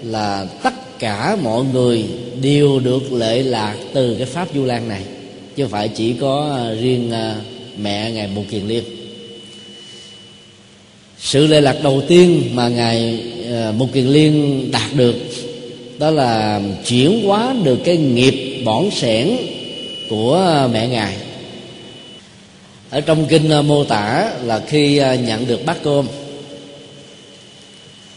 [0.03, 2.05] là tất cả mọi người
[2.41, 5.01] đều được lệ lạc từ cái pháp du lan này
[5.55, 7.43] chứ không phải chỉ có uh, riêng uh,
[7.81, 8.83] mẹ ngài bồ kiền liên.
[11.19, 13.23] Sự lệ lạc đầu tiên mà ngài
[13.69, 15.15] uh, bồ kiền liên đạt được
[16.01, 19.37] đó là chuyển hóa được cái nghiệp bỏn sẻn
[20.09, 21.15] của mẹ ngài.
[22.89, 26.07] Ở trong kinh mô tả là khi à, nhận được bát cơm,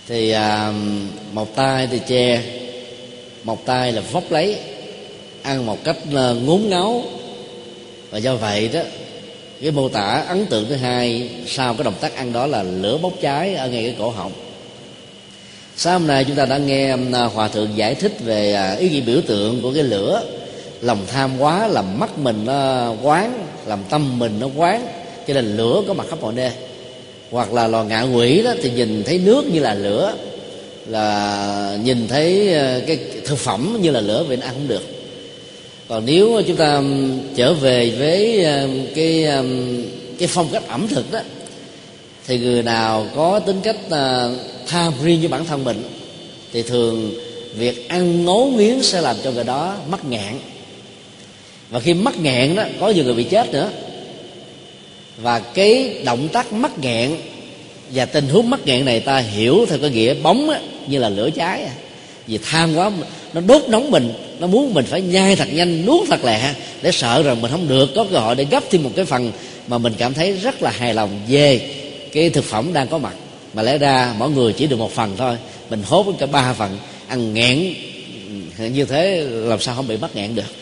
[0.08, 0.72] thì à,
[1.32, 2.42] một tay thì che,
[3.44, 4.56] một tay là vóc lấy,
[5.42, 7.02] ăn một cách à, ngốn ngáo.
[8.10, 8.80] Và do vậy đó,
[9.62, 12.98] cái mô tả ấn tượng thứ hai sau cái động tác ăn đó là lửa
[13.02, 14.32] bốc cháy ở ngay cái cổ họng
[15.76, 18.74] sáng hôm nay chúng ta đã nghe um, à, hòa thượng giải thích về à,
[18.74, 20.22] ý nghĩa biểu tượng của cái lửa.
[20.80, 24.86] Lòng tham quá làm mắt mình nó quán, làm tâm mình nó quán.
[25.28, 26.50] Cho nên lửa có mặt khắp mọi nơi.
[27.30, 30.14] Hoặc là lò ngạ quỷ đó, thì nhìn thấy nước như là lửa.
[30.86, 34.82] Là nhìn thấy à, cái thực phẩm như là lửa vì nó ăn không được.
[35.88, 39.28] Còn nếu chúng ta um, trở về với um, cái
[40.18, 41.20] cái phong cách ẩm thực đó,
[42.26, 43.76] thì người nào có tính cách
[44.66, 45.82] tham riêng với bản thân mình
[46.52, 47.14] thì thường
[47.58, 50.38] việc ăn ngấu nghiến sẽ làm cho người đó mắc ngạn
[51.70, 53.70] và khi mắc nghẹn đó có nhiều người bị chết nữa.
[55.22, 57.10] Và cái động tác mắc nghẹn
[57.90, 61.08] và tình huống mắc nghẹn này ta hiểu theo cái nghĩa bóng á, như là
[61.08, 61.72] lửa cháy à.
[62.26, 62.90] vì tham quá
[63.32, 66.92] nó đốt nóng mình nó muốn mình phải nhai thật nhanh nuốt thật lẹ để
[66.92, 67.90] sợ rằng mình không được.
[67.94, 69.32] Có cơ hội để gấp thêm một cái phần
[69.68, 71.74] mà mình cảm thấy rất là hài lòng về
[72.12, 73.14] cái thực phẩm đang có mặt
[73.54, 75.36] mà lẽ ra mỗi người chỉ được một phần thôi.
[75.70, 76.78] Mình hốt cả ba phần.
[77.08, 77.74] Ăn nghẹn
[78.58, 80.54] ừ, như thế làm sao không bị mắc nghẹn được.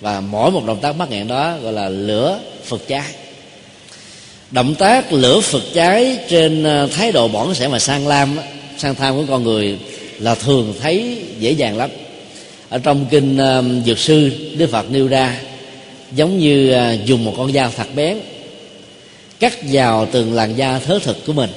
[0.00, 3.12] Và mỗi một động tác mắc nghẹn đó gọi là lửa phật cháy.
[4.50, 8.36] Động tác lửa phật cháy trên ờ, thái độ bỏng sẻ mà sang lam
[8.78, 9.78] sang tham của con người
[10.18, 11.90] là thường thấy dễ dàng lắm.
[12.68, 15.40] Ở trong kinh ờ, dược sư, đức phật nêu ra,
[16.14, 18.18] giống như ờ, dùng một con dao thật bén,
[19.40, 21.50] cắt vào từng làn da thớ thực của mình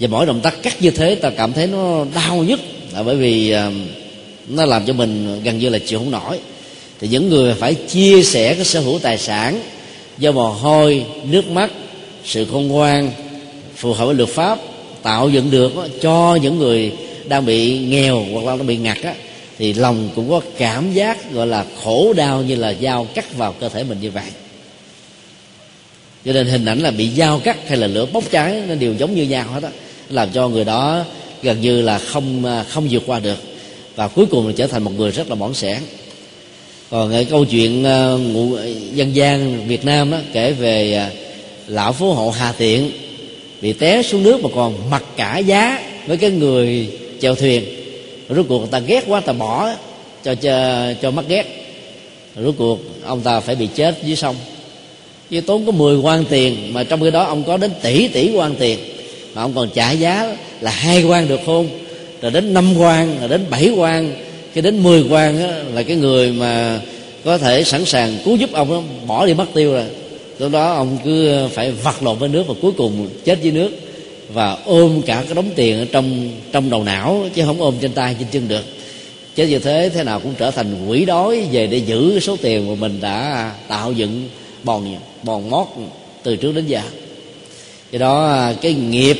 [0.00, 2.60] và mỗi động tác cắt như thế, ta cảm thấy nó đau nhất.
[2.94, 3.70] Là bởi vì à,
[4.48, 6.38] nó làm cho mình gần như là chịu không nổi.
[7.00, 9.62] Thì những người phải chia sẻ cái sở hữu tài sản
[10.18, 11.70] do mồ hôi, nước mắt,
[12.24, 13.10] sự khôn ngoan,
[13.76, 14.58] phù hợp với luật pháp,
[15.02, 16.92] tạo dựng được cho những người
[17.28, 19.14] đang bị nghèo hoặc là đang bị ngặt á,
[19.58, 23.54] thì lòng cũng có cảm giác, gọi là khổ đau như là dao cắt vào
[23.60, 24.24] cơ thể mình như vậy
[26.24, 28.94] cho nên hình ảnh là bị dao cắt hay là lửa bốc cháy nó đều
[28.94, 29.70] giống như nhau hết á.
[30.08, 31.04] Làm cho người đó
[31.42, 33.38] gần như là không à, không vượt qua được.
[33.96, 35.78] Và cuối cùng là trở thành một người rất là bỏng sẻn.
[36.90, 38.56] Còn cái câu chuyện à, ngụ,
[38.94, 41.06] dân gian Việt Nam đó, kể về
[41.66, 42.90] lão phú hộ Hà Tiện
[43.60, 47.64] bị té xuống nước mà còn mặc cả giá với cái người chèo thuyền.
[48.28, 49.70] Rốt cuộc người ta ghét quá ta bỏ
[50.24, 51.44] cho cho cho mắc ghét.
[52.44, 54.36] Rốt cuộc ông ta phải bị chết dưới sông
[55.32, 58.30] chứ tốn có 10 quan tiền mà trong khi đó ông có đến tỷ tỷ
[58.34, 58.78] quan tiền.
[59.34, 61.68] Mà ông còn trả giá là hai quan được không?
[62.22, 64.14] Rồi đến năm quan rồi đến bảy quan.
[64.52, 66.80] Khi đến 10 quan á, là cái người mà
[67.24, 69.84] có thể sẵn sàng cứu giúp ông đó, bỏ đi mất tiêu rồi.
[70.38, 73.70] Lúc đó ông cứ phải vật lộn với nước và cuối cùng chết dưới nước
[74.32, 77.92] và ôm cả cái đống tiền ở trong trong đầu não chứ không ôm trên
[77.92, 78.64] tay trên chân được.
[79.36, 82.68] Chứ như thế thế nào cũng trở thành quỷ đói về để giữ số tiền
[82.68, 84.28] mà mình đã tạo dựng
[84.64, 85.66] bòn bòn mót
[86.22, 86.80] từ trước đến giờ.
[87.90, 89.18] Do đó à, cái nghiệp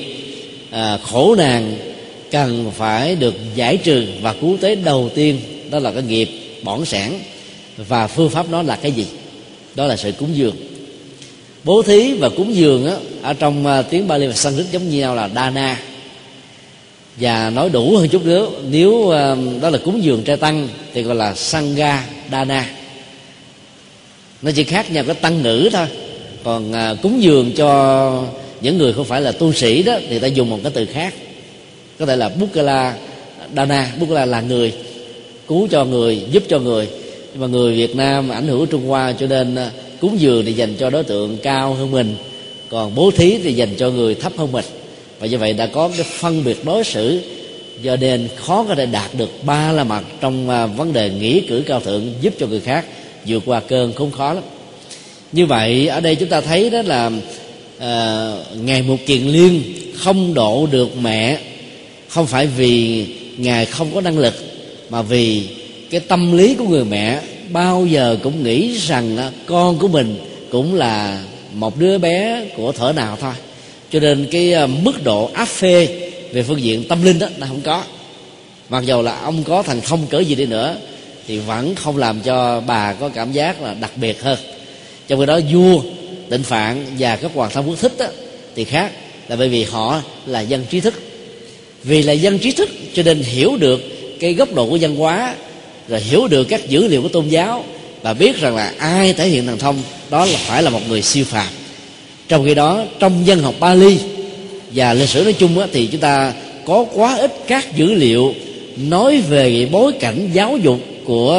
[0.71, 1.77] à, khổ nạn
[2.31, 6.31] cần phải được giải trừ và cứu tế đầu tiên đó là cái nghiệp
[6.63, 7.21] bỏng sản
[7.77, 9.07] và phương pháp đó là cái gì?
[9.75, 10.57] Đó là sự cúng dường.
[11.65, 14.99] Bố thí và cúng dường á, ở trong uh, tiếng Bali và Sanskrit giống như
[14.99, 15.81] nhau là Dana.
[17.17, 21.03] Và nói đủ hơn chút nữa nếu uh, đó là cúng dường trai tăng thì
[21.03, 22.69] gọi là Sangha Dana
[24.43, 25.87] nó chỉ khác nhau cái tăng ngữ thôi.
[26.45, 28.25] Còn à, cúng dường cho
[28.61, 31.15] những người không phải là tu sĩ đó thì ta dùng một cái từ khác.
[31.99, 32.97] Có thể là Bukala
[33.57, 34.73] Dana Bukala là người
[35.49, 36.89] cứu cho người giúp cho người.
[37.33, 40.53] Nhưng mà người Việt Nam ảnh hưởng Trung Hoa cho nên à, cúng dường thì
[40.53, 42.15] dành cho đối tượng cao hơn mình.
[42.69, 44.65] Còn bố thí thì dành cho người thấp hơn mình.
[45.19, 47.21] Và như vậy đã có cái phân biệt đối xử.
[47.83, 51.41] Do nên khó có thể đạt được ba la mặt trong à, vấn đề nghĩa
[51.49, 52.85] cử cao thượng giúp cho người khác
[53.27, 54.45] vượt qua cơn khốn khó lắm.
[55.33, 57.11] Như vậy ở đây chúng ta thấy đó là
[57.79, 59.63] ờ, à, ngài một kiền liên
[59.97, 61.39] không độ được mẹ
[62.09, 63.07] không phải vì
[63.37, 64.35] ngài không có năng lực
[64.91, 65.49] mà vì
[65.91, 70.17] cái tâm lý của người mẹ bao giờ cũng nghĩ rằng con của mình
[70.51, 73.35] cũng là một đứa bé của thở nào thôi.
[73.93, 75.89] Cho nên cái ờ, mức độ áp phê
[76.33, 77.85] về phương diện tâm linh đó là không có.
[78.69, 80.77] Mặc dù là ông có thần thông cỡ gì đi nữa
[81.27, 84.39] thì vẫn không làm cho bà có cảm giác là đặc biệt hơn.
[85.09, 85.83] Trong khi đó vua
[86.29, 88.07] định phạn và các hoàng thân quốc thích đó,
[88.55, 88.93] thì khác
[89.29, 90.95] là bởi vì họ là dân trí thức.
[91.85, 93.81] Vì là dân trí thức cho nên hiểu được
[94.21, 95.35] cái góc độ của văn hóa
[95.89, 97.65] rồi hiểu được các dữ liệu của tôn giáo
[98.03, 101.03] và biết rằng là ai thể hiện thần thông đó là phải là một người
[101.03, 101.47] siêu phàm.
[102.29, 103.99] Trong khi đó trong dân học Bali
[104.75, 106.33] và lịch sử nói chung á, thì chúng ta
[106.65, 108.35] có quá ít các dữ liệu
[108.77, 111.33] nói về bối cảnh giáo dục của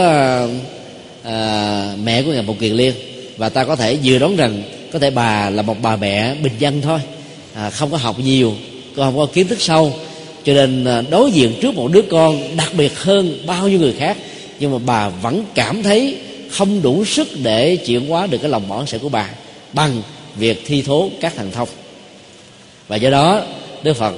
[1.23, 2.93] à, mẹ của ngài Bồ Kiền Liên.
[3.38, 6.54] Và ta có thể dự đoán rằng có thể bà là một bà mẹ bình
[6.60, 6.99] dân thôi.
[7.54, 8.54] À, không có học nhiều
[8.95, 9.93] không có kiến thức sâu.
[10.45, 13.93] Cho nên à, đối diện trước một đứa con đặc biệt hơn bao nhiêu người
[13.93, 14.17] khác
[14.60, 16.17] nhưng mà bà vẫn cảm thấy
[16.52, 19.30] không đủ sức để chuyển hóa được cái lòng bỏ sẽ của bà
[19.73, 20.02] bằng
[20.36, 21.69] việc thi thố các thần thông.
[22.88, 23.41] Và do đó
[23.84, 24.13] đức phật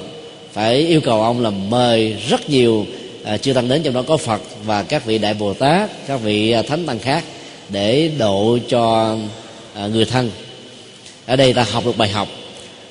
[0.54, 2.86] phải yêu cầu ông là mời rất nhiều
[3.26, 6.18] à, chư tăng đến trong đó có phật và các vị đại bồ tát các
[6.18, 7.24] vị à, thánh tăng khác
[7.70, 9.16] để độ cho
[9.74, 10.32] à, người thân.
[11.26, 12.28] Ở đây ta học được bài học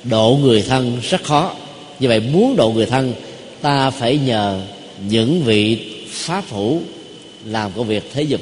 [0.03, 1.51] độ người thân rất khó.
[1.99, 3.13] Như vậy muốn độ người thân
[3.61, 4.61] ta phải nhờ
[5.09, 5.77] những vị
[6.09, 6.81] pháp hữu
[7.45, 8.41] làm công việc thế dục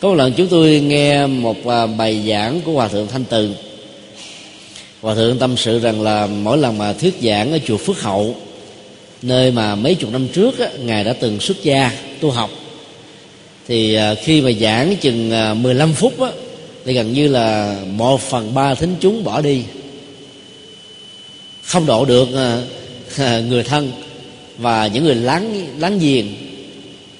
[0.00, 3.54] có một lần chúng tôi nghe một à, bài giảng của hòa thượng thanh từ.
[5.00, 8.34] Hòa thượng tâm sự rằng là mỗi lần mà thuyết giảng ở chùa phước hậu
[9.22, 12.50] nơi mà mấy chục năm trước á, ngài đã từng xuất gia tu học.
[13.68, 16.30] Thì à, khi mà giảng chừng à, 15 phút á,
[16.84, 19.62] thì gần như là một phần ba thính chúng bỏ đi.
[21.62, 22.62] Không độ được à,
[23.48, 23.92] người thân
[24.58, 26.26] và những người láng láng giềng.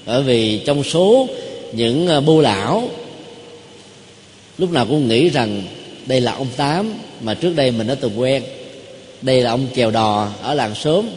[0.07, 1.29] Bởi vì trong số
[1.73, 2.89] những à, ờ, bô lão
[4.59, 5.63] lúc nào cũng nghĩ rằng
[6.07, 8.43] đây là ông tám mà trước đây mình đã từng quen.
[9.23, 11.11] Đây là ông chèo đò ở làng sớm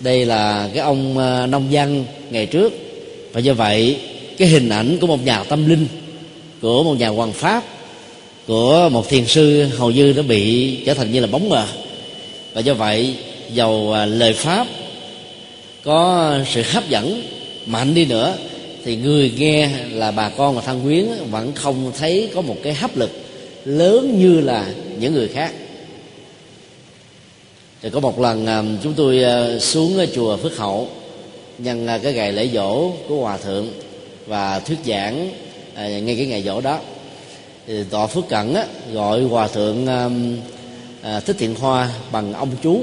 [0.00, 2.72] đây là cái ông ờ, nông dân ngày trước.
[3.32, 3.96] Và do vậy,
[4.38, 5.86] cái hình ảnh của một nhà tâm linh,
[6.60, 7.64] của một nhà hoàng pháp,
[8.46, 11.66] của một thiền sư hầu như nó bị trở thành như là bóng mờ.
[12.52, 13.14] Và do vậy,
[13.52, 14.66] dầu ờ, lời pháp
[15.84, 17.22] có sự hấp dẫn
[17.66, 18.36] mạnh đi nữa,
[18.84, 22.74] thì người nghe là bà con và thân quyến vẫn không thấy có một cái
[22.74, 23.10] hấp lực
[23.64, 24.66] lớn như là
[24.98, 25.52] những người khác
[27.82, 30.88] thì có một lần à, chúng tôi à, xuống xuống chùa Phước Hậu
[31.58, 33.68] nhân à, cái ngày lễ dỗ của hòa thượng
[34.26, 35.30] và thuyết giảng
[35.76, 36.78] ngay cái ngày dỗ đó.
[37.66, 38.54] Thì tọa Phước Cẩn
[38.92, 39.86] gọi hòa thượng
[41.26, 42.80] Thích Thiện Hoa bằng ông chú.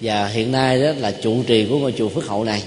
[0.00, 2.62] Và hiện nay đó là trụ trì của ngôi chùa Phước Hậu này.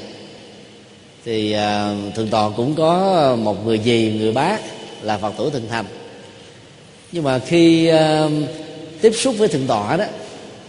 [1.26, 4.62] Thì à, thượng tọa cũng có một người dì người bác
[5.02, 5.86] là phật tử thượng thành.
[7.12, 8.32] Nhưng mà khi uh,
[9.02, 10.06] tiếp xúc với thượng tọa đó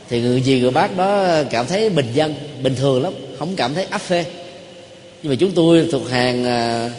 [0.09, 3.75] thì người dì người bác đó cảm thấy bình dân, bình thường lắm, không cảm
[3.75, 4.25] thấy áp phê.
[5.23, 6.91] Nhưng mà chúng tôi thuộc hàng là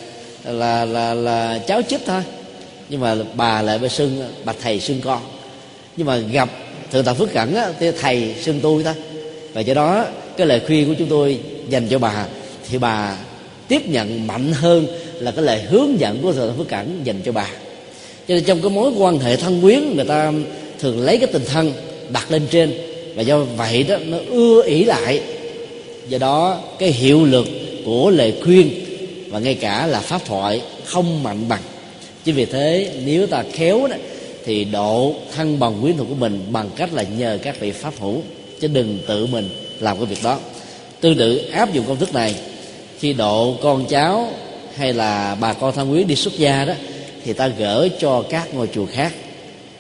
[0.45, 2.21] là là là cháu chích thôi.
[2.89, 5.21] Nhưng mà bà lại bị xưng, bà thầy xưng con.
[5.97, 6.49] Nhưng mà gặp
[6.91, 8.93] thượng tọa phước cẩn á, thì thầy xưng tôi thôi.
[9.53, 10.05] Và do đó,
[10.37, 11.39] cái lời khuyên của chúng tôi
[11.69, 12.25] dành cho bà,
[12.69, 13.17] thì bà
[13.67, 17.21] tiếp nhận mạnh hơn là cái lời hướng dẫn của thượng tọa phước cảnh dành
[17.25, 17.47] cho bà.
[18.27, 20.33] Cho nên trong cái mối quan hệ thân quyến, người ta
[20.79, 21.73] thường lấy cái tình thân
[22.09, 22.73] đặt lên trên
[23.17, 25.21] và do vậy đó, nó ưa ỷ lại.
[26.09, 27.47] Do đó, cái hiệu lực
[27.85, 28.69] của lời khuyên
[29.29, 31.61] và ngay cả là pháp thoại không mạnh bằng.
[32.23, 33.95] Chính vì thế, nếu ta khéo đó,
[34.45, 37.93] thì độ thân bằng quyến thuộc của mình bằng cách là nhờ các vị pháp
[37.99, 38.21] hữu,
[38.59, 39.49] chứ đừng tự mình
[39.79, 40.39] làm cái việc đó.
[41.01, 42.35] Tương tự, áp dụng công thức này,
[42.99, 44.29] khi độ con cháu
[44.75, 46.73] hay là bà con thân quý đi xuất gia đó,
[47.25, 49.13] thì ta gỡ cho các ngôi chùa khác.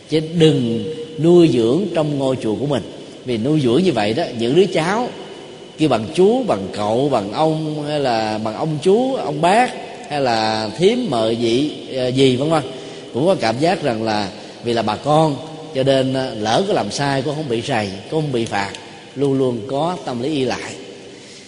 [0.09, 0.85] Chứ đừng
[1.19, 2.83] nuôi dưỡng trong ngôi chùa của mình
[3.27, 5.09] vì nuôi dưỡng như vậy đó, những đứa cháu
[5.77, 9.71] kêu bằng chú, bằng cậu, bằng ông, hay là bằng ông chú, ông bác,
[10.09, 11.71] hay là thím, mợ dị
[12.13, 12.63] gì ờ, vân vân,
[13.13, 14.29] cũng có cảm giác rằng là
[14.63, 15.35] vì là bà con,
[15.75, 18.71] cho nên ờ, lỡ có làm sai cũng không bị rầy, cũng không bị phạt,
[19.15, 20.73] luôn luôn có tâm lý y lại.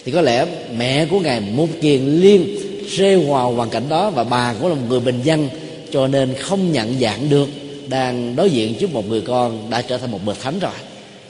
[0.04, 2.46] Thì có lẽ mẹ của ngài một kiền liên
[2.88, 5.48] rơi vào hoàn cảnh đó và bà cũng là một người bình dân,
[5.92, 7.48] cho nên không nhận dạng được,
[7.88, 10.72] đang đối diện trước một người con đã trở thành một bậc thánh rồi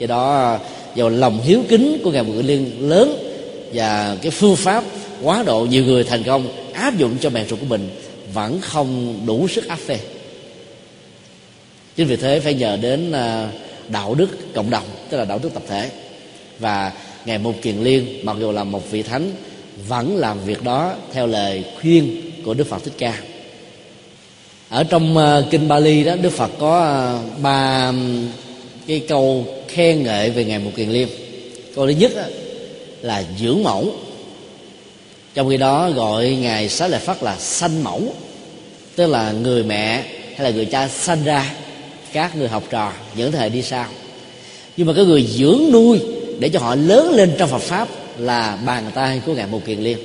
[0.01, 0.59] do đó
[0.95, 3.17] do lòng hiếu kính của ngài một liên lớn
[3.73, 4.83] và cái phương pháp,
[5.21, 7.89] quá độ nhiều người thành công, áp dụng cho mẹ ruột của mình
[8.33, 9.99] vẫn không đủ sức áp phê.
[11.95, 13.51] Chính vì thế phải nhờ đến à,
[13.89, 15.89] đạo đức cộng đồng, tức là đạo đức tập thể.
[16.59, 16.91] Và
[17.25, 19.31] ngài mục kiền liên, mặc dù là một vị thánh,
[19.87, 23.17] vẫn làm việc đó theo lời khuyên của đức phật thích ca.
[24.69, 27.91] Ở trong à, kinh bali đó, đức phật có à, ba
[28.87, 31.07] cái câu khen ngợi về ngài mục kiền liên
[31.75, 32.11] câu thứ nhất
[33.01, 33.93] là dưỡng mẫu.
[35.33, 38.01] Trong khi đó gọi ngài xá lợi phất là sanh mẫu,
[38.95, 40.03] tức là người mẹ
[40.35, 41.53] hay là người cha sanh ra,
[42.13, 43.85] các người học trò những thời đi sau.
[44.77, 45.99] Nhưng mà cái người dưỡng nuôi
[46.39, 49.79] để cho họ lớn lên trong Phật pháp là bàn tay của ngài Mục Kiền
[49.79, 49.97] Liên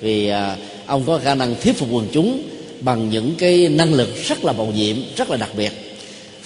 [0.00, 0.56] vì à,
[0.86, 2.42] ông có khả năng thuyết phục quần chúng
[2.80, 5.87] bằng những cái năng lực rất là bầu nhiệm, rất là đặc biệt.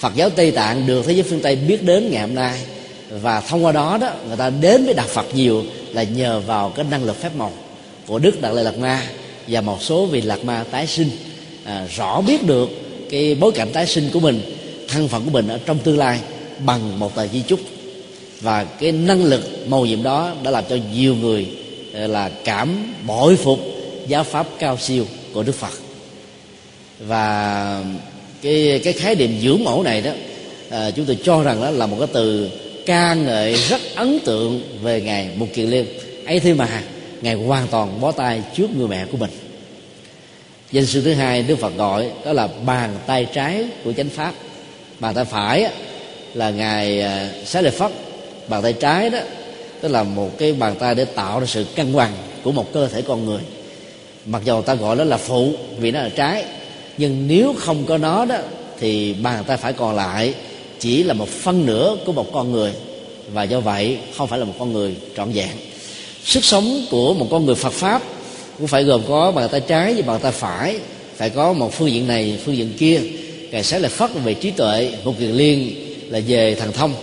[0.03, 2.59] Phật giáo Tây Tạng được thế giới phương Tây biết đến ngày hôm nay.
[3.09, 6.69] Và thông qua đó đó người ta đến với đạo Phật nhiều là nhờ vào
[6.69, 7.51] cái năng lực phép màu
[8.07, 9.01] của Đức Đạt Lai Lạt Ma
[9.47, 11.09] và một số vị Lạt Ma tái sinh.
[11.63, 12.69] À, rõ biết được
[13.09, 14.41] cái bối cảnh tái sinh của mình
[14.87, 16.19] thân phận của mình ở trong tương lai
[16.65, 17.59] bằng một tờ di chúc.
[18.41, 21.47] Và cái năng lực màu nhiệm đó đã làm cho nhiều người
[21.93, 23.59] à, là cảm bội phục
[24.07, 25.73] giáo pháp cao siêu của đức phật.
[26.99, 27.83] Và
[28.43, 30.11] cái cái khái niệm dưỡng mẫu này đó
[30.69, 32.49] à, chúng tôi cho rằng đó là một cái từ
[32.85, 35.85] ca ngợi rất ấn tượng về ngài mục kiền liên.
[36.25, 36.83] Ấy thế mà
[37.21, 39.29] ngài hoàn toàn bó tay trước người mẹ của mình.
[40.71, 44.33] Danh sư thứ hai đức phật gọi đó là bàn tay trái của chánh pháp.
[44.99, 45.69] Bàn tay phải
[46.33, 47.91] là ngài à, xá lợi phất.
[48.47, 49.19] Bàn tay trái đó
[49.81, 52.11] tức là một cái bàn tay để tạo ra sự cân bằng
[52.43, 53.41] của một cơ thể con người.
[54.25, 56.45] Mặc dù ta gọi nó là phụ vì nó là trái
[56.97, 58.37] nhưng nếu không có nó đó
[58.79, 60.33] thì bàn tay phải còn lại
[60.79, 62.71] chỉ là một phân nửa của một con người.
[63.33, 65.49] Và do vậy không phải là một con người trọn vẹn.
[66.23, 68.01] Sức sống của một con người Phật pháp
[68.57, 70.79] cũng phải gồm có bàn tay trái và bàn tay phải.
[71.15, 73.01] Phải có một phương diện này phương diện kia.
[73.51, 75.75] Ngài sẽ là phát về trí tuệ một kiền liên
[76.09, 76.93] là về thần thông.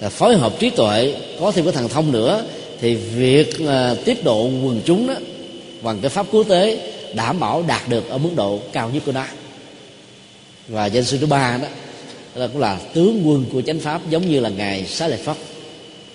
[0.00, 2.44] Là phối hợp trí tuệ có thêm cái thần thông nữa
[2.80, 5.14] thì việc uh, tiếp độ quần chúng đó
[5.82, 9.12] bằng cái pháp quốc tế đảm bảo đạt được ở mức độ cao nhất của
[9.12, 9.24] nó
[10.68, 11.68] và danh sư thứ ba đó
[12.34, 15.36] là cũng là tướng quân của chánh pháp giống như là ngài xá lợi phất.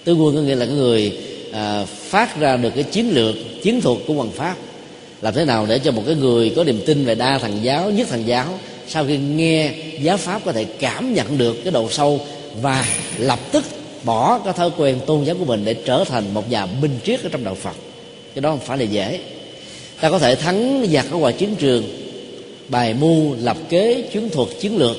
[0.04, 1.18] Tướng quân có nghĩa là cái người
[1.52, 4.56] à, phát ra được cái chiến lược chiến thuật của hoàng pháp.
[5.22, 7.92] Làm thế nào để cho một cái người có niềm tin về đa thần giáo
[7.92, 11.90] nhất thần giáo sau khi nghe giáo pháp có thể cảm nhận được cái độ
[11.90, 12.22] sâu
[12.62, 12.86] và
[13.18, 13.64] lập tức
[14.04, 17.24] bỏ cái thói quen tôn giáo của mình để trở thành một nhà minh triết
[17.24, 17.76] ở trong đạo phật.
[18.36, 19.20] Cái đó không phải là dễ.
[20.02, 22.03] Ta có thể thắng giặc ở ngoài chiến trường
[22.68, 24.98] bài mưu lập kế chiến thuật chiến lược.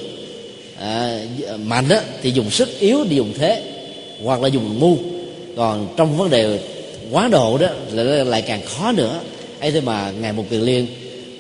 [0.79, 1.21] À,
[1.65, 3.62] mạnh đó, thì dùng sức yếu thì dùng thế
[4.23, 4.97] hoặc là dùng mưu
[5.57, 6.59] còn trong vấn đề
[7.11, 9.21] quá độ đó lại, lại càng khó nữa.
[9.61, 10.87] Ấy thế mà ngài một kiền liên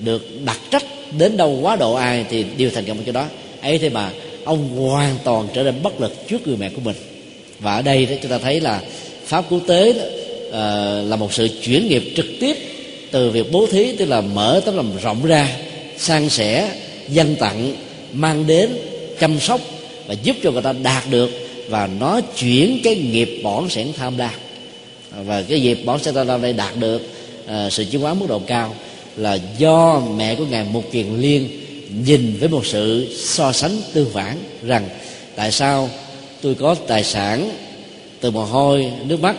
[0.00, 0.84] được đặt trách
[1.18, 3.26] đến đâu quá độ ai thì đều thành công cho đó.
[3.62, 4.10] Ấy thế mà
[4.44, 6.96] ông hoàn toàn trở nên bất lực trước người mẹ của mình.
[7.60, 8.80] Và ở đây đó chúng ta thấy là
[9.24, 10.02] pháp quốc tế đó,
[10.48, 12.56] uh, là một sự chuyển nghiệp trực tiếp
[13.10, 15.48] từ việc bố thí tức là mở tấm lòng rộng ra
[15.98, 16.70] san sẻ
[17.08, 17.76] dân tặng
[18.12, 18.70] mang đến
[19.20, 19.60] chăm sóc
[20.06, 21.30] và giúp cho người ta đạt được
[21.68, 24.34] và nó chuyển cái nghiệp bỏng sẻn tham lam.
[25.24, 27.02] Và cái nghiệp bỏng sẻn tham lam đây đạt được
[27.44, 28.74] uh, sự chứng hóa mức độ cao
[29.16, 31.48] là do mẹ của ngài mục kiền liên
[32.04, 34.88] nhìn với một sự so sánh tương phản rằng
[35.36, 35.90] tại sao
[36.42, 37.50] tôi có tài sản
[38.20, 39.36] từ mồ hôi nước mắt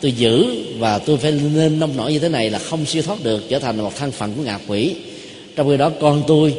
[0.00, 0.46] tôi giữ
[0.78, 3.58] và tôi phải nên nông nổi như thế này là không siêu thoát được trở
[3.58, 4.94] thành một thân phận của ngạ quỷ
[5.60, 6.54] trong khi đó con tôi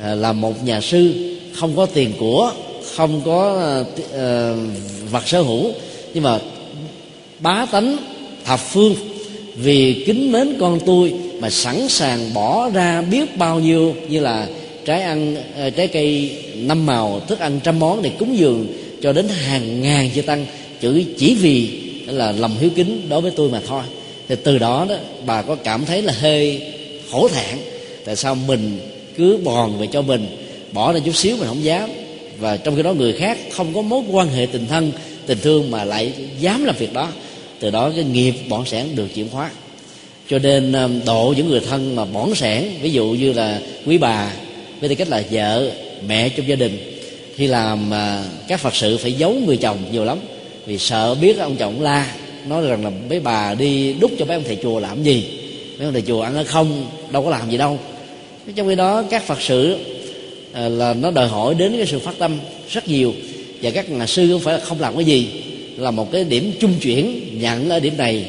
[0.00, 1.14] à, là một nhà sư
[1.52, 2.52] không có tiền của
[2.94, 4.56] không có uh,
[5.10, 5.72] vật sở hữu.
[6.14, 6.38] Nhưng mà
[7.38, 7.96] bá tánh
[8.44, 8.94] thập phương
[9.56, 14.48] vì kính mến con tôi mà sẵn sàng bỏ ra biết bao nhiêu như là
[14.84, 15.36] trái ăn
[15.76, 18.66] trái cây năm màu thức ăn trăm món để cúng dường
[19.02, 20.46] cho đến hàng ngàn chư tăng.
[20.80, 23.82] Chữ chỉ vì là lòng hiếu kính đối với tôi mà thôi.
[24.28, 24.94] Thì từ đó đó
[25.26, 26.62] bà có cảm thấy là hơi
[27.10, 27.58] hổ thẹn
[28.04, 28.80] tại sao mình
[29.16, 30.26] cứ bòn về cho mình,
[30.72, 31.90] bỏ ra chút xíu mình không dám?
[32.38, 34.92] Và trong khi đó người khác không có mối quan hệ tình thân,
[35.26, 37.08] tình thương mà lại dám làm việc đó.
[37.60, 39.50] Từ đó cái nghiệp bỏng sẻn được chuyển hóa.
[40.28, 43.98] Cho nên um, độ những người thân mà bỏng sẻn, ví dụ như là quý
[43.98, 44.32] bà,
[44.80, 45.70] với tư cách là vợ,
[46.06, 46.78] mẹ trong gia đình
[47.36, 50.18] khi làm à, các phật sự phải giấu người chồng nhiều lắm.
[50.66, 52.14] Vì sợ biết ông chồng la,
[52.48, 55.24] nói rằng là mấy bà đi đúc cho mấy ông thầy chùa làm gì?
[55.78, 56.86] Mấy ông thầy chùa ăn ở không?
[57.10, 57.78] Đâu có làm gì đâu
[58.56, 59.76] trong khi đó các phật sự
[60.52, 62.38] à, là nó đòi hỏi đến cái sự phát tâm
[62.70, 63.14] rất nhiều.
[63.62, 65.28] Và các nhà sư không phải là không làm cái gì,
[65.76, 68.24] là một cái điểm trung chuyển, nhận ở điểm này,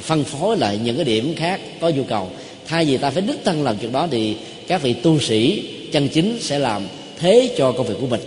[0.00, 2.30] phân phối lại những cái điểm khác có nhu cầu.
[2.66, 4.34] Thay vì ta phải đích thân làm chuyện đó thì
[4.68, 5.62] các vị tu sĩ,
[5.92, 6.82] chân chính sẽ làm
[7.18, 8.20] thế cho công việc của mình.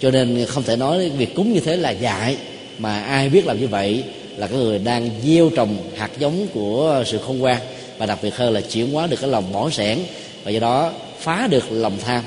[0.00, 2.36] Cho nên không thể nói việc cúng như thế là dạy
[2.78, 4.02] mà ai biết làm như vậy
[4.36, 7.58] là cái người đang gieo trồng hạt giống của sự khôn ngoan.
[7.98, 9.98] Và đặc biệt hơn là chuyển hóa được cái lòng bỏ sẻn
[10.46, 12.24] và do đó phá được lòng tham.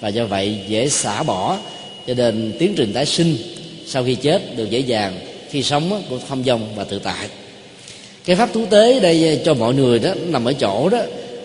[0.00, 1.58] Và do vậy dễ xả bỏ
[2.06, 3.36] cho nên tiến trình tái sinh
[3.86, 5.18] sau khi chết được dễ dàng,
[5.50, 7.28] khi sống cũng thông dong và tự tại.
[8.24, 10.98] Cái pháp thú tế đây cho mọi người đó nằm ở chỗ đó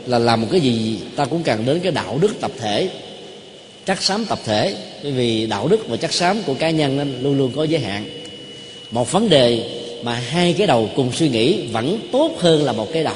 [0.07, 2.89] là làm một cái gì ta cũng cần đến cái đạo đức tập thể,
[3.85, 4.75] chắc xám tập thể.
[5.03, 7.81] Bởi vì đạo đức và chắc xám của cá nhân nên luôn luôn có giới
[7.81, 8.05] hạn.
[8.91, 9.63] Một vấn đề
[10.03, 13.15] mà hai cái đầu cùng suy nghĩ vẫn tốt hơn là một cái đầu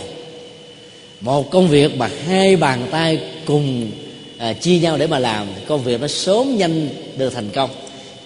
[1.22, 3.92] một công việc mà hai bàn tay cùng
[4.38, 7.70] à, chia nhau để mà làm công việc nó sớm nhanh được thành công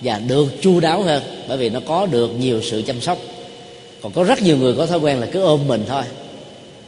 [0.02, 3.18] và được chu đáo hơn bởi vì nó có được nhiều sự chăm sóc.
[4.02, 6.04] Còn có rất nhiều người có thói quen là cứ ôm mình thôi.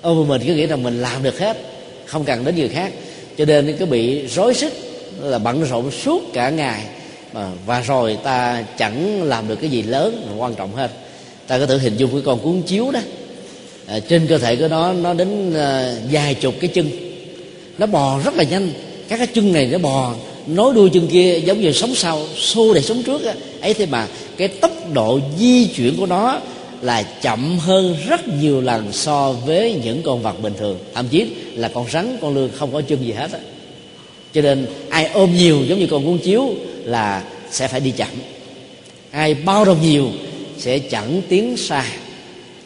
[0.02, 1.58] Ôm mình cứ nghĩ rằng mình làm được hết
[2.06, 2.92] không cần đến người khác.
[3.38, 4.74] Cho nên cứ bị rối sức
[5.20, 6.84] là bận rộn suốt cả ngày.
[7.34, 10.90] Mà và rồi ta chẳng làm được cái gì lớn và quan trọng hơn
[11.48, 13.00] ta có thể hình dung cái con cuốn chiếu đó
[13.88, 16.90] à, trên cơ thể của nó nó đến à, vài chục cái chân.
[17.78, 18.70] Nó bò rất là nhanh.
[19.08, 20.16] Các cái chân này nó bò
[20.48, 23.34] nối đuôi chân kia giống như sống sau xô để sống trước á.
[23.62, 24.08] Ấy thế mà
[24.38, 26.40] cái tốc độ di chuyển của nó
[26.82, 30.80] là chậm hơn rất nhiều lần so với những con vật bình thường.
[30.94, 31.26] Thậm chí
[31.56, 33.40] là con rắn con lươn không có chân gì hết á.
[34.34, 36.50] Cho nên ai ôm nhiều giống như con cuốn chiếu
[36.84, 38.08] là sẽ phải đi chậm.
[39.12, 40.10] Ai bao đồng nhiều
[40.58, 41.86] sẽ chẳng tiến xa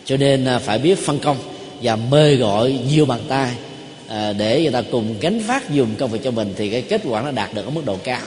[0.08, 1.38] cho nên à, phải biết phân công
[1.82, 3.52] và mời gọi nhiều bàn tay
[4.08, 7.02] à, để người ta cùng gánh vác dùng công việc cho mình thì cái kết
[7.10, 8.22] quả nó đạt được ở mức độ cao.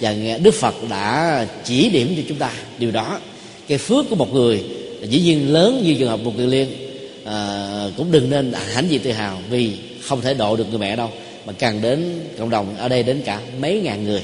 [0.00, 3.18] Và đức phật đã chỉ điểm cho chúng ta điều đó.
[3.68, 4.64] Cái phước của một người
[5.02, 6.68] dĩ nhiên lớn như trường hợp một người liên
[7.24, 9.72] à, cũng đừng nên hãnh diện tự hào vì
[10.02, 11.10] không thể độ được người mẹ đâu
[11.46, 14.22] mà cần đến cộng đồng ở đây đến cả mấy ngàn người.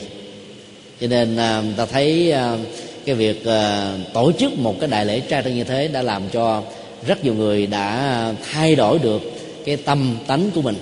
[1.00, 2.56] Cho nên à, ta thấy à,
[3.04, 6.22] cái việc à, tổ chức một cái đại lễ trai tân như thế đã làm
[6.32, 6.62] cho
[7.06, 9.22] rất nhiều người đã thay đổi được
[9.64, 10.76] cái tâm tánh của mình.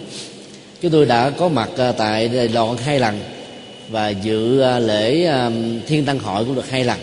[0.81, 3.21] Chúng tôi đã có mặt ờ, tại Đài Loan hai lần
[3.89, 5.51] và dự ờ, lễ ờ,
[5.87, 6.99] thiên tăng hội cũng được hai lần.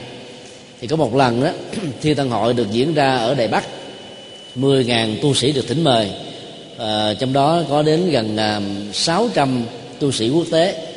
[0.82, 1.50] Thì có một lần đó
[2.02, 3.64] thiên tăng hội được diễn ra ở Đài Bắc
[4.56, 6.10] 10.000 tu sĩ được thỉnh mời.
[6.78, 8.62] À, trong đó có đến gần à,
[8.94, 9.64] 600
[10.00, 10.88] tu sĩ quốc tế.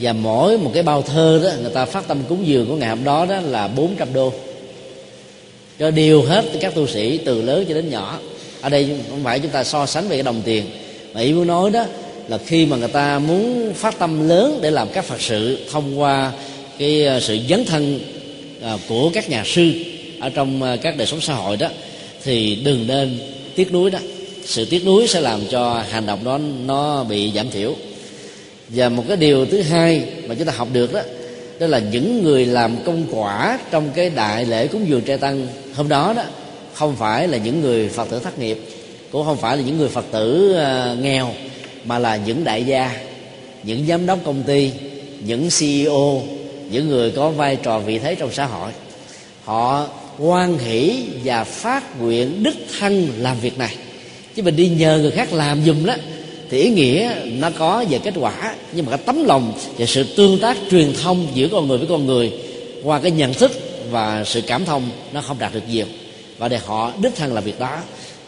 [0.00, 2.88] Và mỗi một cái bao thơ đó người ta phát tâm cúng dường của ngày
[2.88, 4.32] hôm đó đó là 400 đô
[5.78, 8.18] cho điều hết các tu sĩ, từ lớn cho đến nhỏ.
[8.60, 10.64] Ở đây không phải chúng ta so sánh về cái đồng tiền.
[11.14, 11.84] Mà ý muốn nói đó
[12.28, 16.00] là khi mà người ta muốn phát tâm lớn để làm các phật sự thông
[16.00, 16.32] qua
[16.78, 18.00] cái ờ, sự dấn thân
[18.62, 19.72] ờ, của các nhà sư
[20.20, 21.68] ở trong ờ, các đời sống xã hội đó,
[22.24, 23.18] thì đừng nên
[23.54, 23.98] tiếc nuối đó.
[24.44, 27.74] Sự tiếc nuối sẽ làm cho hành động đó nó bị giảm thiểu.
[28.68, 31.00] Và một cái điều thứ hai mà chúng ta học được đó
[31.58, 35.46] đó là những người làm công quả trong cái đại lễ cúng dường trai tăng
[35.76, 36.22] hôm đó đó,
[36.74, 38.58] không phải là những người phật tử thất nghiệp,
[39.12, 41.32] cũng không phải là những người phật tử ờ, nghèo,
[41.84, 43.00] mà là những đại gia,
[43.62, 44.70] những giám đốc công ty,
[45.20, 46.22] những ceo
[46.70, 48.72] những người có vai trò vị thế trong xã hội.
[49.44, 49.86] Họ
[50.18, 53.74] quan hỷ và phát nguyện đích thân làm việc này.
[54.34, 55.94] Chứ mình đi nhờ người khác làm giùm đó,
[56.50, 60.04] thì ý nghĩa nó có về kết quả, nhưng mà cái tấm lòng và sự
[60.16, 62.32] tương tác truyền thông giữa con người với con người
[62.82, 63.52] qua cái nhận thức
[63.90, 65.86] và sự cảm thông nó không đạt được nhiều.
[66.38, 67.78] Và để họ đích thân làm việc đó,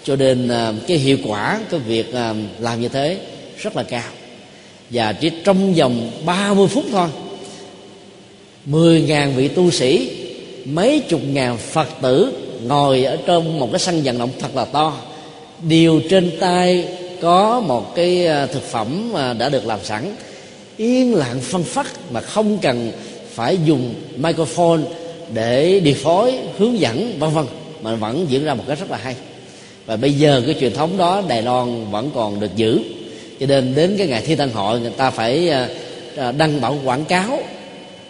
[0.04, 3.18] cho nên ờ, cái hiệu quả cái việc ờ, làm như thế
[3.58, 4.10] rất là cao.
[4.90, 7.08] Và chỉ trong vòng 30 phút thôi
[8.66, 10.10] 10.000 vị tu sĩ,
[10.64, 12.32] mấy chục ngàn Phật tử
[12.62, 14.96] ngồi ở trong một cái sân vận động thật là to,
[15.68, 16.88] đều trên tay
[17.20, 20.16] có một cái ờ, thực phẩm đã được làm sẵn.
[20.76, 22.92] Yên lặng phân phát mà không cần
[23.34, 24.80] phải dùng microphone
[25.34, 27.44] để điều phối, hướng dẫn, vân vân.
[27.82, 29.14] Mà vẫn diễn ra một cách rất là hay.
[29.86, 32.80] Và bây giờ cái truyền thống đó, Đài Loan vẫn còn được giữ.
[33.40, 35.68] Cho nên đến cái ngày thi tân hội, người ta phải ờ,
[36.16, 37.42] ờ, đăng bảo quảng cáo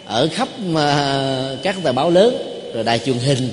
[0.05, 2.37] ở khắp ờ, các tờ báo lớn,
[2.73, 3.49] rồi đài truyền hình,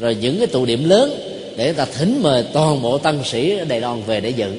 [0.00, 1.20] rồi những cái tụ điểm lớn
[1.56, 4.52] để người ta thỉnh mời toàn bộ tăng sĩ ở Đài Loan về để dự.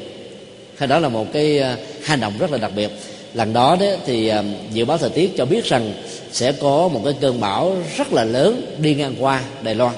[0.78, 1.62] Hay đó là một cái
[2.04, 2.90] hành động rất là đặc biệt
[3.34, 5.94] lần đó đấy thì ờ, dự báo thời tiết cho biết rằng
[6.32, 9.94] sẽ có một cái cơn bão rất là lớn đi ngang qua Đài Loan.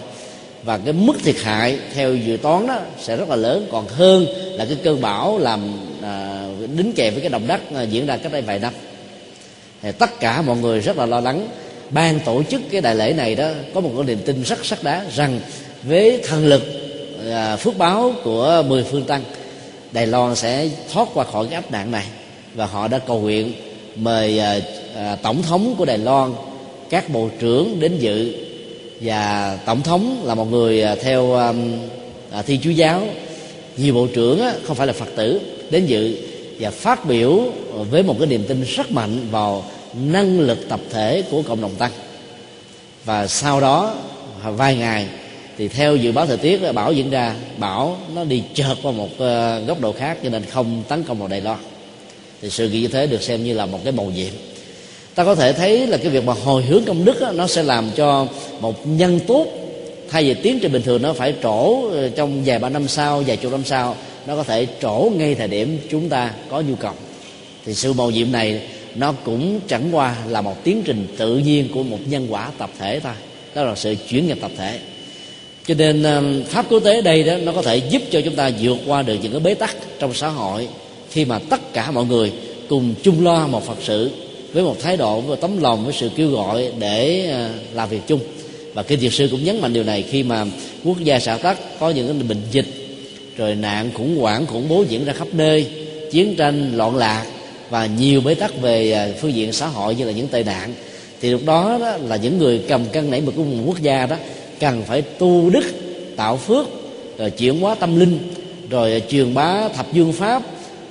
[0.63, 3.67] Và cái mức thiệt hại theo dự toán đó sẽ rất là lớn.
[3.71, 4.25] Còn hơn
[4.57, 6.45] là cái cơn bão làm à,
[6.77, 8.73] đính kèm với cái động đất à, diễn ra cách đây vài năm.
[9.81, 11.47] Thì tất cả mọi người rất là lo lắng.
[11.89, 14.83] Ban tổ chức cái đại lễ này đó có một cái niềm tin rất sắc
[14.83, 15.39] đá rằng
[15.83, 16.63] với thần lực
[17.31, 19.23] à, phước báo của mười phương tăng
[19.91, 22.05] đài loan sẽ thoát qua khỏi cái áp nạn này
[22.55, 23.53] và họ đã cầu nguyện
[23.95, 24.59] mời à,
[24.95, 26.33] à, tổng thống của đài loan
[26.89, 28.35] các bộ trưởng đến dự.
[29.01, 31.53] Và tổng thống là một người à, theo à,
[32.31, 33.01] à, thi chúa giáo.
[33.77, 36.17] Nhiều bộ trưởng á, không phải là phật tử đến dự
[36.59, 37.39] và phát biểu
[37.89, 39.63] với một cái niềm tin rất mạnh vào
[39.95, 41.91] năng lực tập thể của cộng đồng tăng.
[43.05, 43.95] Và sau đó
[44.43, 45.07] vài ngày
[45.57, 49.09] thì theo dự báo thời tiết bão diễn ra bão nó đi chợt qua một
[49.17, 51.57] ờ, góc độ khác cho nên không tấn công vào đài loan
[52.41, 54.33] thì sự kiện như thế được xem như là một cái màu nhiệm.
[55.15, 57.63] Ta có thể thấy là cái việc mà hồi hướng công đức đó, nó sẽ
[57.63, 58.27] làm cho
[58.59, 59.47] một nhân tốt
[60.11, 63.23] thay vì tiến trình bình thường nó phải trổ ờ, trong vài ba năm sau
[63.27, 63.95] vài chục năm sau
[64.27, 66.93] nó có thể trổ ngay thời điểm chúng ta có nhu cầu.
[67.65, 68.61] Thì sự mầu nhiệm này
[68.95, 72.69] nó cũng chẳng qua là một tiến trình tự nhiên của một nhân quả tập
[72.79, 73.13] thể thôi.
[73.55, 74.79] Đó là sự chuyển nghiệp tập thể.
[75.67, 76.03] Cho nên
[76.49, 79.15] pháp quốc tế đây đó nó có thể giúp cho chúng ta vượt qua được
[79.21, 80.67] những cái bế tắc trong xã hội
[81.11, 82.31] khi mà tất cả mọi người
[82.69, 84.11] cùng chung lo một phật sự
[84.53, 88.01] với một thái độ với tấm lòng với sự kêu gọi để ờ, làm việc
[88.07, 88.19] chung.
[88.73, 90.45] Và kinh diệt sư cũng nhấn mạnh điều này khi mà
[90.83, 92.65] quốc gia xã tắc có những cái bệnh dịch
[93.37, 95.67] rồi nạn khủng hoảng khủng bố diễn ra khắp nơi
[96.11, 97.25] chiến tranh loạn lạc
[97.69, 100.73] và nhiều bế tắc về ờ, phương diện xã hội như là những tệ nạn
[101.21, 104.05] thì lúc đó, đó là những người cầm cân nảy mực của một quốc gia
[104.05, 104.15] đó
[104.59, 105.63] cần phải tu đức
[106.15, 106.67] tạo phước
[107.17, 108.19] rồi chuyển hóa tâm linh
[108.69, 110.43] rồi truyền bá thập dương pháp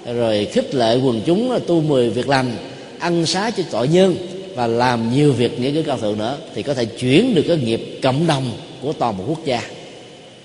[0.06, 2.56] rồi khích lệ quần chúng tu mười việc lành,
[2.98, 4.16] ăn xá cho tội nhân
[4.54, 7.56] và làm nhiều việc nghĩa cử cao thượng nữa, thì có thể chuyển được cái
[7.56, 9.62] nghiệp cộng đồng của toàn một quốc gia.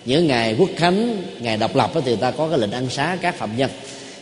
[0.06, 3.36] Những ngày quốc khánh, ngày độc lập thì ta có cái lệnh ăn xá các
[3.38, 3.70] phạm nhân.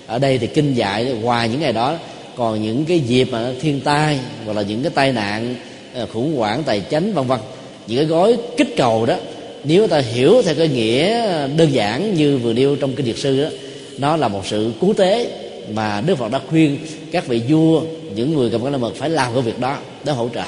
[0.07, 1.97] Ở đây thì kinh dạy ngoài những ngày đó,
[2.35, 5.55] còn những cái dịp mà thiên tai hoặc là những cái tai nạn
[5.93, 7.39] ờ, khủng hoảng tài chính, vân vân.
[7.87, 9.15] Những cái gói kích cầu đó,
[9.63, 11.09] nếu ta hiểu theo cái nghĩa
[11.57, 13.49] đơn giản như vừa nêu trong kinh Việt sư đó
[13.97, 15.31] nó là một sự cứu tế
[15.73, 16.77] mà Đức Phật đã khuyên
[17.11, 17.81] các vị vua
[18.15, 20.43] những người cầm cái la mật phải làm cái việc đó để hỗ trợ.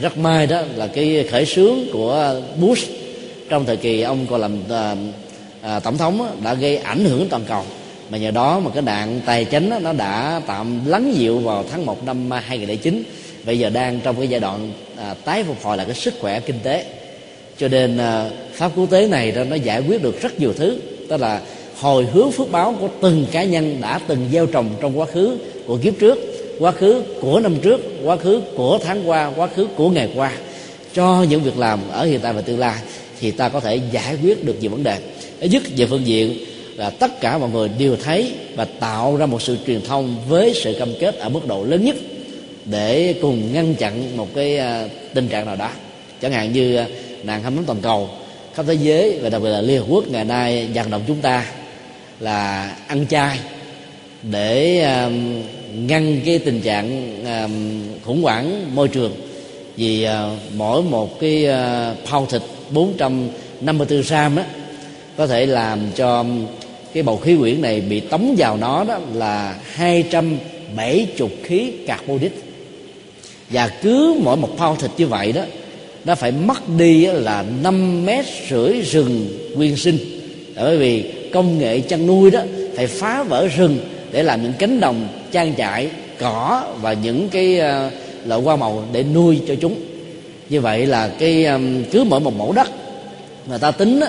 [0.00, 2.90] Rất may đó là cái khởi xướng của Bush
[3.48, 4.96] trong thời kỳ ông còn làm à,
[5.62, 7.62] à, tổng thống đó, đã gây ảnh hưởng toàn cầu.
[8.10, 11.64] Mà nhờ đó mà cái đạn tài chính đó, nó đã tạm lắng dịu vào
[11.70, 13.02] tháng 1 năm 2009
[13.44, 16.40] bây giờ đang trong cái giai đoạn à, tái phục hồi là cái sức khỏe
[16.40, 16.84] kinh tế.
[17.58, 20.78] Cho nên à, pháp quốc tế này đó nó giải quyết được rất nhiều thứ.
[21.08, 21.40] Tức là
[21.82, 25.38] hồi hướng phước báo của từng cá nhân đã từng gieo trồng trong quá khứ
[25.66, 26.18] của kiếp trước,
[26.58, 30.32] quá khứ của năm trước, quá khứ của tháng qua, quá khứ của ngày qua.
[30.94, 32.78] Cho những việc làm ở hiện tại và tương lai
[33.20, 34.98] thì ta có thể giải quyết được nhiều vấn đề.
[35.40, 36.38] Thứ nhất về phương diện
[36.76, 40.52] là tất cả mọi người đều thấy và tạo ra một sự truyền thông với
[40.54, 41.96] sự cam kết ở mức độ lớn nhất
[42.64, 45.70] để cùng ngăn chặn một cái à, tình trạng nào đó.
[46.20, 46.86] Chẳng hạn như à,
[47.22, 48.08] nạn hâm nóng toàn cầu,
[48.54, 51.20] khắp thế giới và đặc biệt là liên hợp quốc ngày nay vận động chúng
[51.20, 51.46] ta
[52.22, 53.38] là ăn chay
[54.22, 55.42] để um,
[55.86, 57.52] ngăn cái tình trạng um,
[58.04, 59.14] khủng hoảng môi trường.
[59.76, 64.42] Vì uh, mỗi một cái uh, phao thịt 454 gram đó
[65.16, 66.46] có thể làm cho um,
[66.94, 71.06] cái bầu khí quyển này bị tống vào nó đó là 270
[71.42, 72.32] khí carbonic.
[73.50, 75.42] Và cứ mỗi một phao thịt như vậy đó
[76.04, 79.98] nó phải mất đi là 5 mét rưỡi rừng nguyên sinh.
[80.56, 82.40] Bởi vì công nghệ chăn nuôi đó
[82.76, 83.78] phải phá vỡ rừng
[84.12, 87.90] để làm những cánh đồng trang trại cỏ và những cái ờ,
[88.26, 89.74] loại hoa màu để nuôi cho chúng.
[90.48, 91.46] Như vậy là cái
[91.92, 92.68] cứ mỗi một mẫu đất
[93.46, 94.06] người ta tính đó,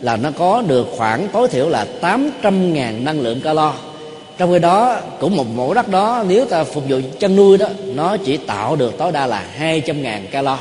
[0.00, 3.74] là nó có được khoảng tối thiểu là 800 ngàn năng lượng calo.
[4.38, 7.66] Trong khi đó cũng một mẫu đất đó nếu ta phục vụ chăn nuôi đó
[7.94, 10.58] nó chỉ tạo được tối đa là 200 ngàn calo.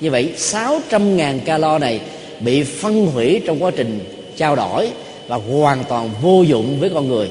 [0.00, 2.00] Như vậy 600 ngàn calo này
[2.40, 4.00] bị phân hủy trong quá trình
[4.36, 4.90] trao đổi
[5.28, 7.28] và hoàn toàn vô dụng với con người.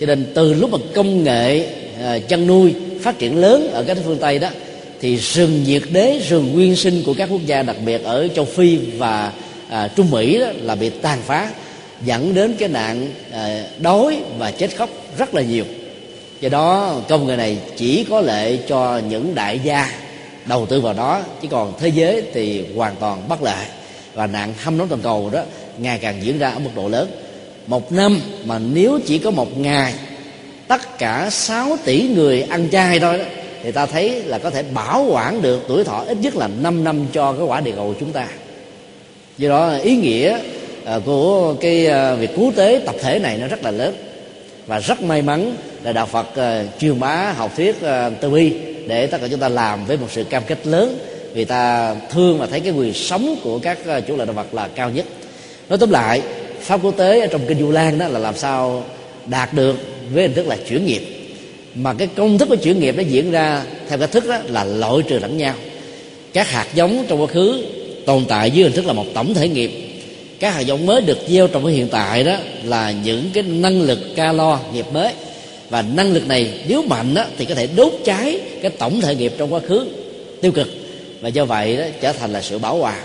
[0.00, 1.66] Cho nên từ lúc mà công nghệ
[2.02, 4.48] à, chăn nuôi phát triển lớn ở các phương tây đó
[5.00, 8.44] thì rừng nhiệt đới rừng nguyên sinh của các quốc gia đặc biệt ở châu
[8.44, 9.32] phi và
[9.68, 11.50] à, trung mỹ đó là bị tàn phá
[12.04, 15.64] dẫn đến cái nạn à, đói và chết khóc rất là nhiều.
[16.40, 19.90] Do đó công nghệ này chỉ có lệ cho những đại gia
[20.46, 23.66] đầu tư vào đó chứ còn thế giới thì hoàn toàn bất lợi.
[24.14, 25.42] Và nạn hâm nóng toàn cầu đó
[25.78, 27.10] ngày càng diễn ra ở mức độ lớn
[27.66, 29.94] một năm mà nếu chỉ có một ngày
[30.68, 33.24] tất cả 6 tỷ người ăn chay thôi đó
[33.66, 36.84] thì ta thấy là có thể bảo quản được tuổi thọ ít nhất là 5
[36.84, 38.28] năm cho cái quả địa cầu của chúng ta.
[39.38, 40.38] Do đó ý nghĩa
[40.84, 43.94] ờ, của cái ờ, việc cứu tế tập thể này nó rất là lớn.
[44.66, 48.52] Và rất may mắn là đạo Phật ờ, truyền bá học thuyết uh, từ bi
[48.86, 50.98] để tất cả chúng ta làm với một sự cam kết lớn
[51.34, 54.68] vì ta thương và thấy cái quyền sống của các chủ lợi động vật là
[54.74, 55.04] cao nhất.
[55.68, 56.22] Nói tóm lại
[56.66, 58.84] pháp quốc tế ở trong kinh du lan đó là làm sao
[59.26, 59.76] đạt được
[60.12, 61.02] với hình thức là chuyển nghiệp.
[61.74, 64.64] Mà cái công thức của chuyển nghiệp nó diễn ra theo cái thức đó là
[64.64, 65.54] loại trừ lẫn nhau.
[66.32, 67.62] Các hạt giống trong quá khứ
[68.06, 69.70] tồn tại dưới hình thức là một tổng thể nghiệp.
[70.40, 73.82] Các hạt giống mới được gieo trong cái hiện tại đó là những cái năng
[73.82, 75.12] lực calo nghiệp mới.
[75.70, 79.14] Và năng lực này nếu mạnh đó, thì có thể đốt cháy cái tổng thể
[79.14, 79.86] nghiệp trong quá khứ
[80.40, 80.68] tiêu cực.
[81.20, 82.96] Và do vậy đó trở thành là sự bảo hòa.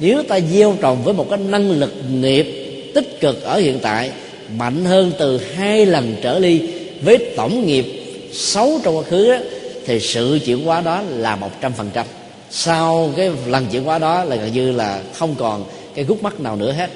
[0.00, 2.65] Nếu ta gieo trồng với một cái năng lực nghiệp
[2.96, 4.10] tích cực ở hiện tại
[4.56, 6.62] mạnh hơn từ hai lần trở đi
[7.02, 7.84] với tổng nghiệp
[8.32, 9.38] xấu trong quá khứ đó,
[9.86, 12.06] thì sự chuyển hóa đó là một trăm phần trăm.
[12.50, 16.40] Sau cái lần chuyển hóa đó là gần như là không còn cái gút mắt
[16.40, 16.90] nào nữa hết.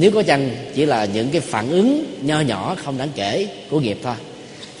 [0.00, 3.80] Nếu có chăng chỉ là những cái phản ứng nho nhỏ không đáng kể của
[3.80, 4.14] nghiệp thôi.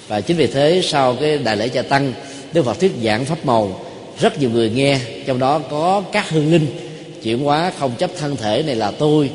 [0.08, 2.12] Và chính vì thế sau cái đại lễ cha tăng
[2.52, 3.80] đức phật thuyết giảng pháp màu
[4.20, 6.66] rất nhiều người nghe trong đó có các hương linh
[7.22, 9.30] chuyển hóa không chấp thân thể này là tôi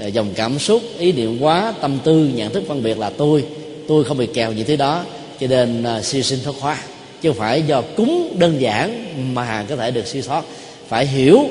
[0.00, 3.44] Ờ, dòng cảm xúc ý niệm quá tâm tư nhận thức phân biệt là tôi.
[3.88, 5.04] Tôi không bị kèo gì thứ đó.
[5.40, 6.78] Cho nên uh, siêu sinh thoát hóa.
[7.22, 10.44] Chứ không phải do cúng đơn giản mà có thể được siêu thoát.
[10.88, 11.44] Phải hiểu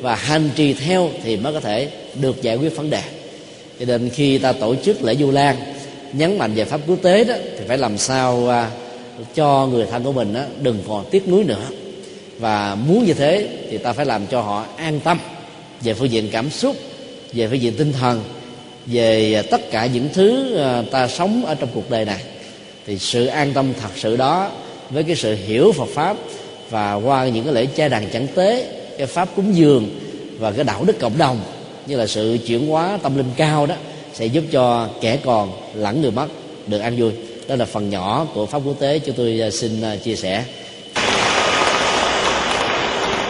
[0.00, 1.88] và hành trì theo thì mới có thể
[2.20, 3.02] được giải quyết vấn đề.
[3.80, 5.56] Cho nên khi ta tổ chức lễ du lan
[6.12, 10.04] nhấn mạnh về pháp quốc tế đó thì phải làm sao uh, cho người thân
[10.04, 11.66] của mình đó, đừng còn tiếc nuối nữa.
[12.38, 15.18] Và muốn như thế thì ta phải làm cho họ an tâm
[15.80, 16.76] về phương diện cảm xúc
[17.32, 18.22] về phương diện tinh thần,
[18.86, 22.22] về à, tất cả những thứ à, ta sống ở trong cuộc đời này.
[22.86, 24.50] Thì sự an tâm thật sự đó
[24.90, 26.16] với cái sự hiểu Phật pháp
[26.70, 28.66] và qua những cái lễ che đàn chẳng tế,
[28.98, 30.00] cái pháp cúng dường
[30.38, 31.40] và cái đạo đức cộng đồng,
[31.86, 33.74] như là sự chuyển hóa tâm linh cao đó,
[34.14, 36.26] sẽ giúp cho kẻ còn lẫn người mất
[36.66, 37.12] được an vui.
[37.48, 39.70] Đó là phần nhỏ của pháp quốc tế chúng tôi à, xin
[40.04, 40.44] chia sẻ.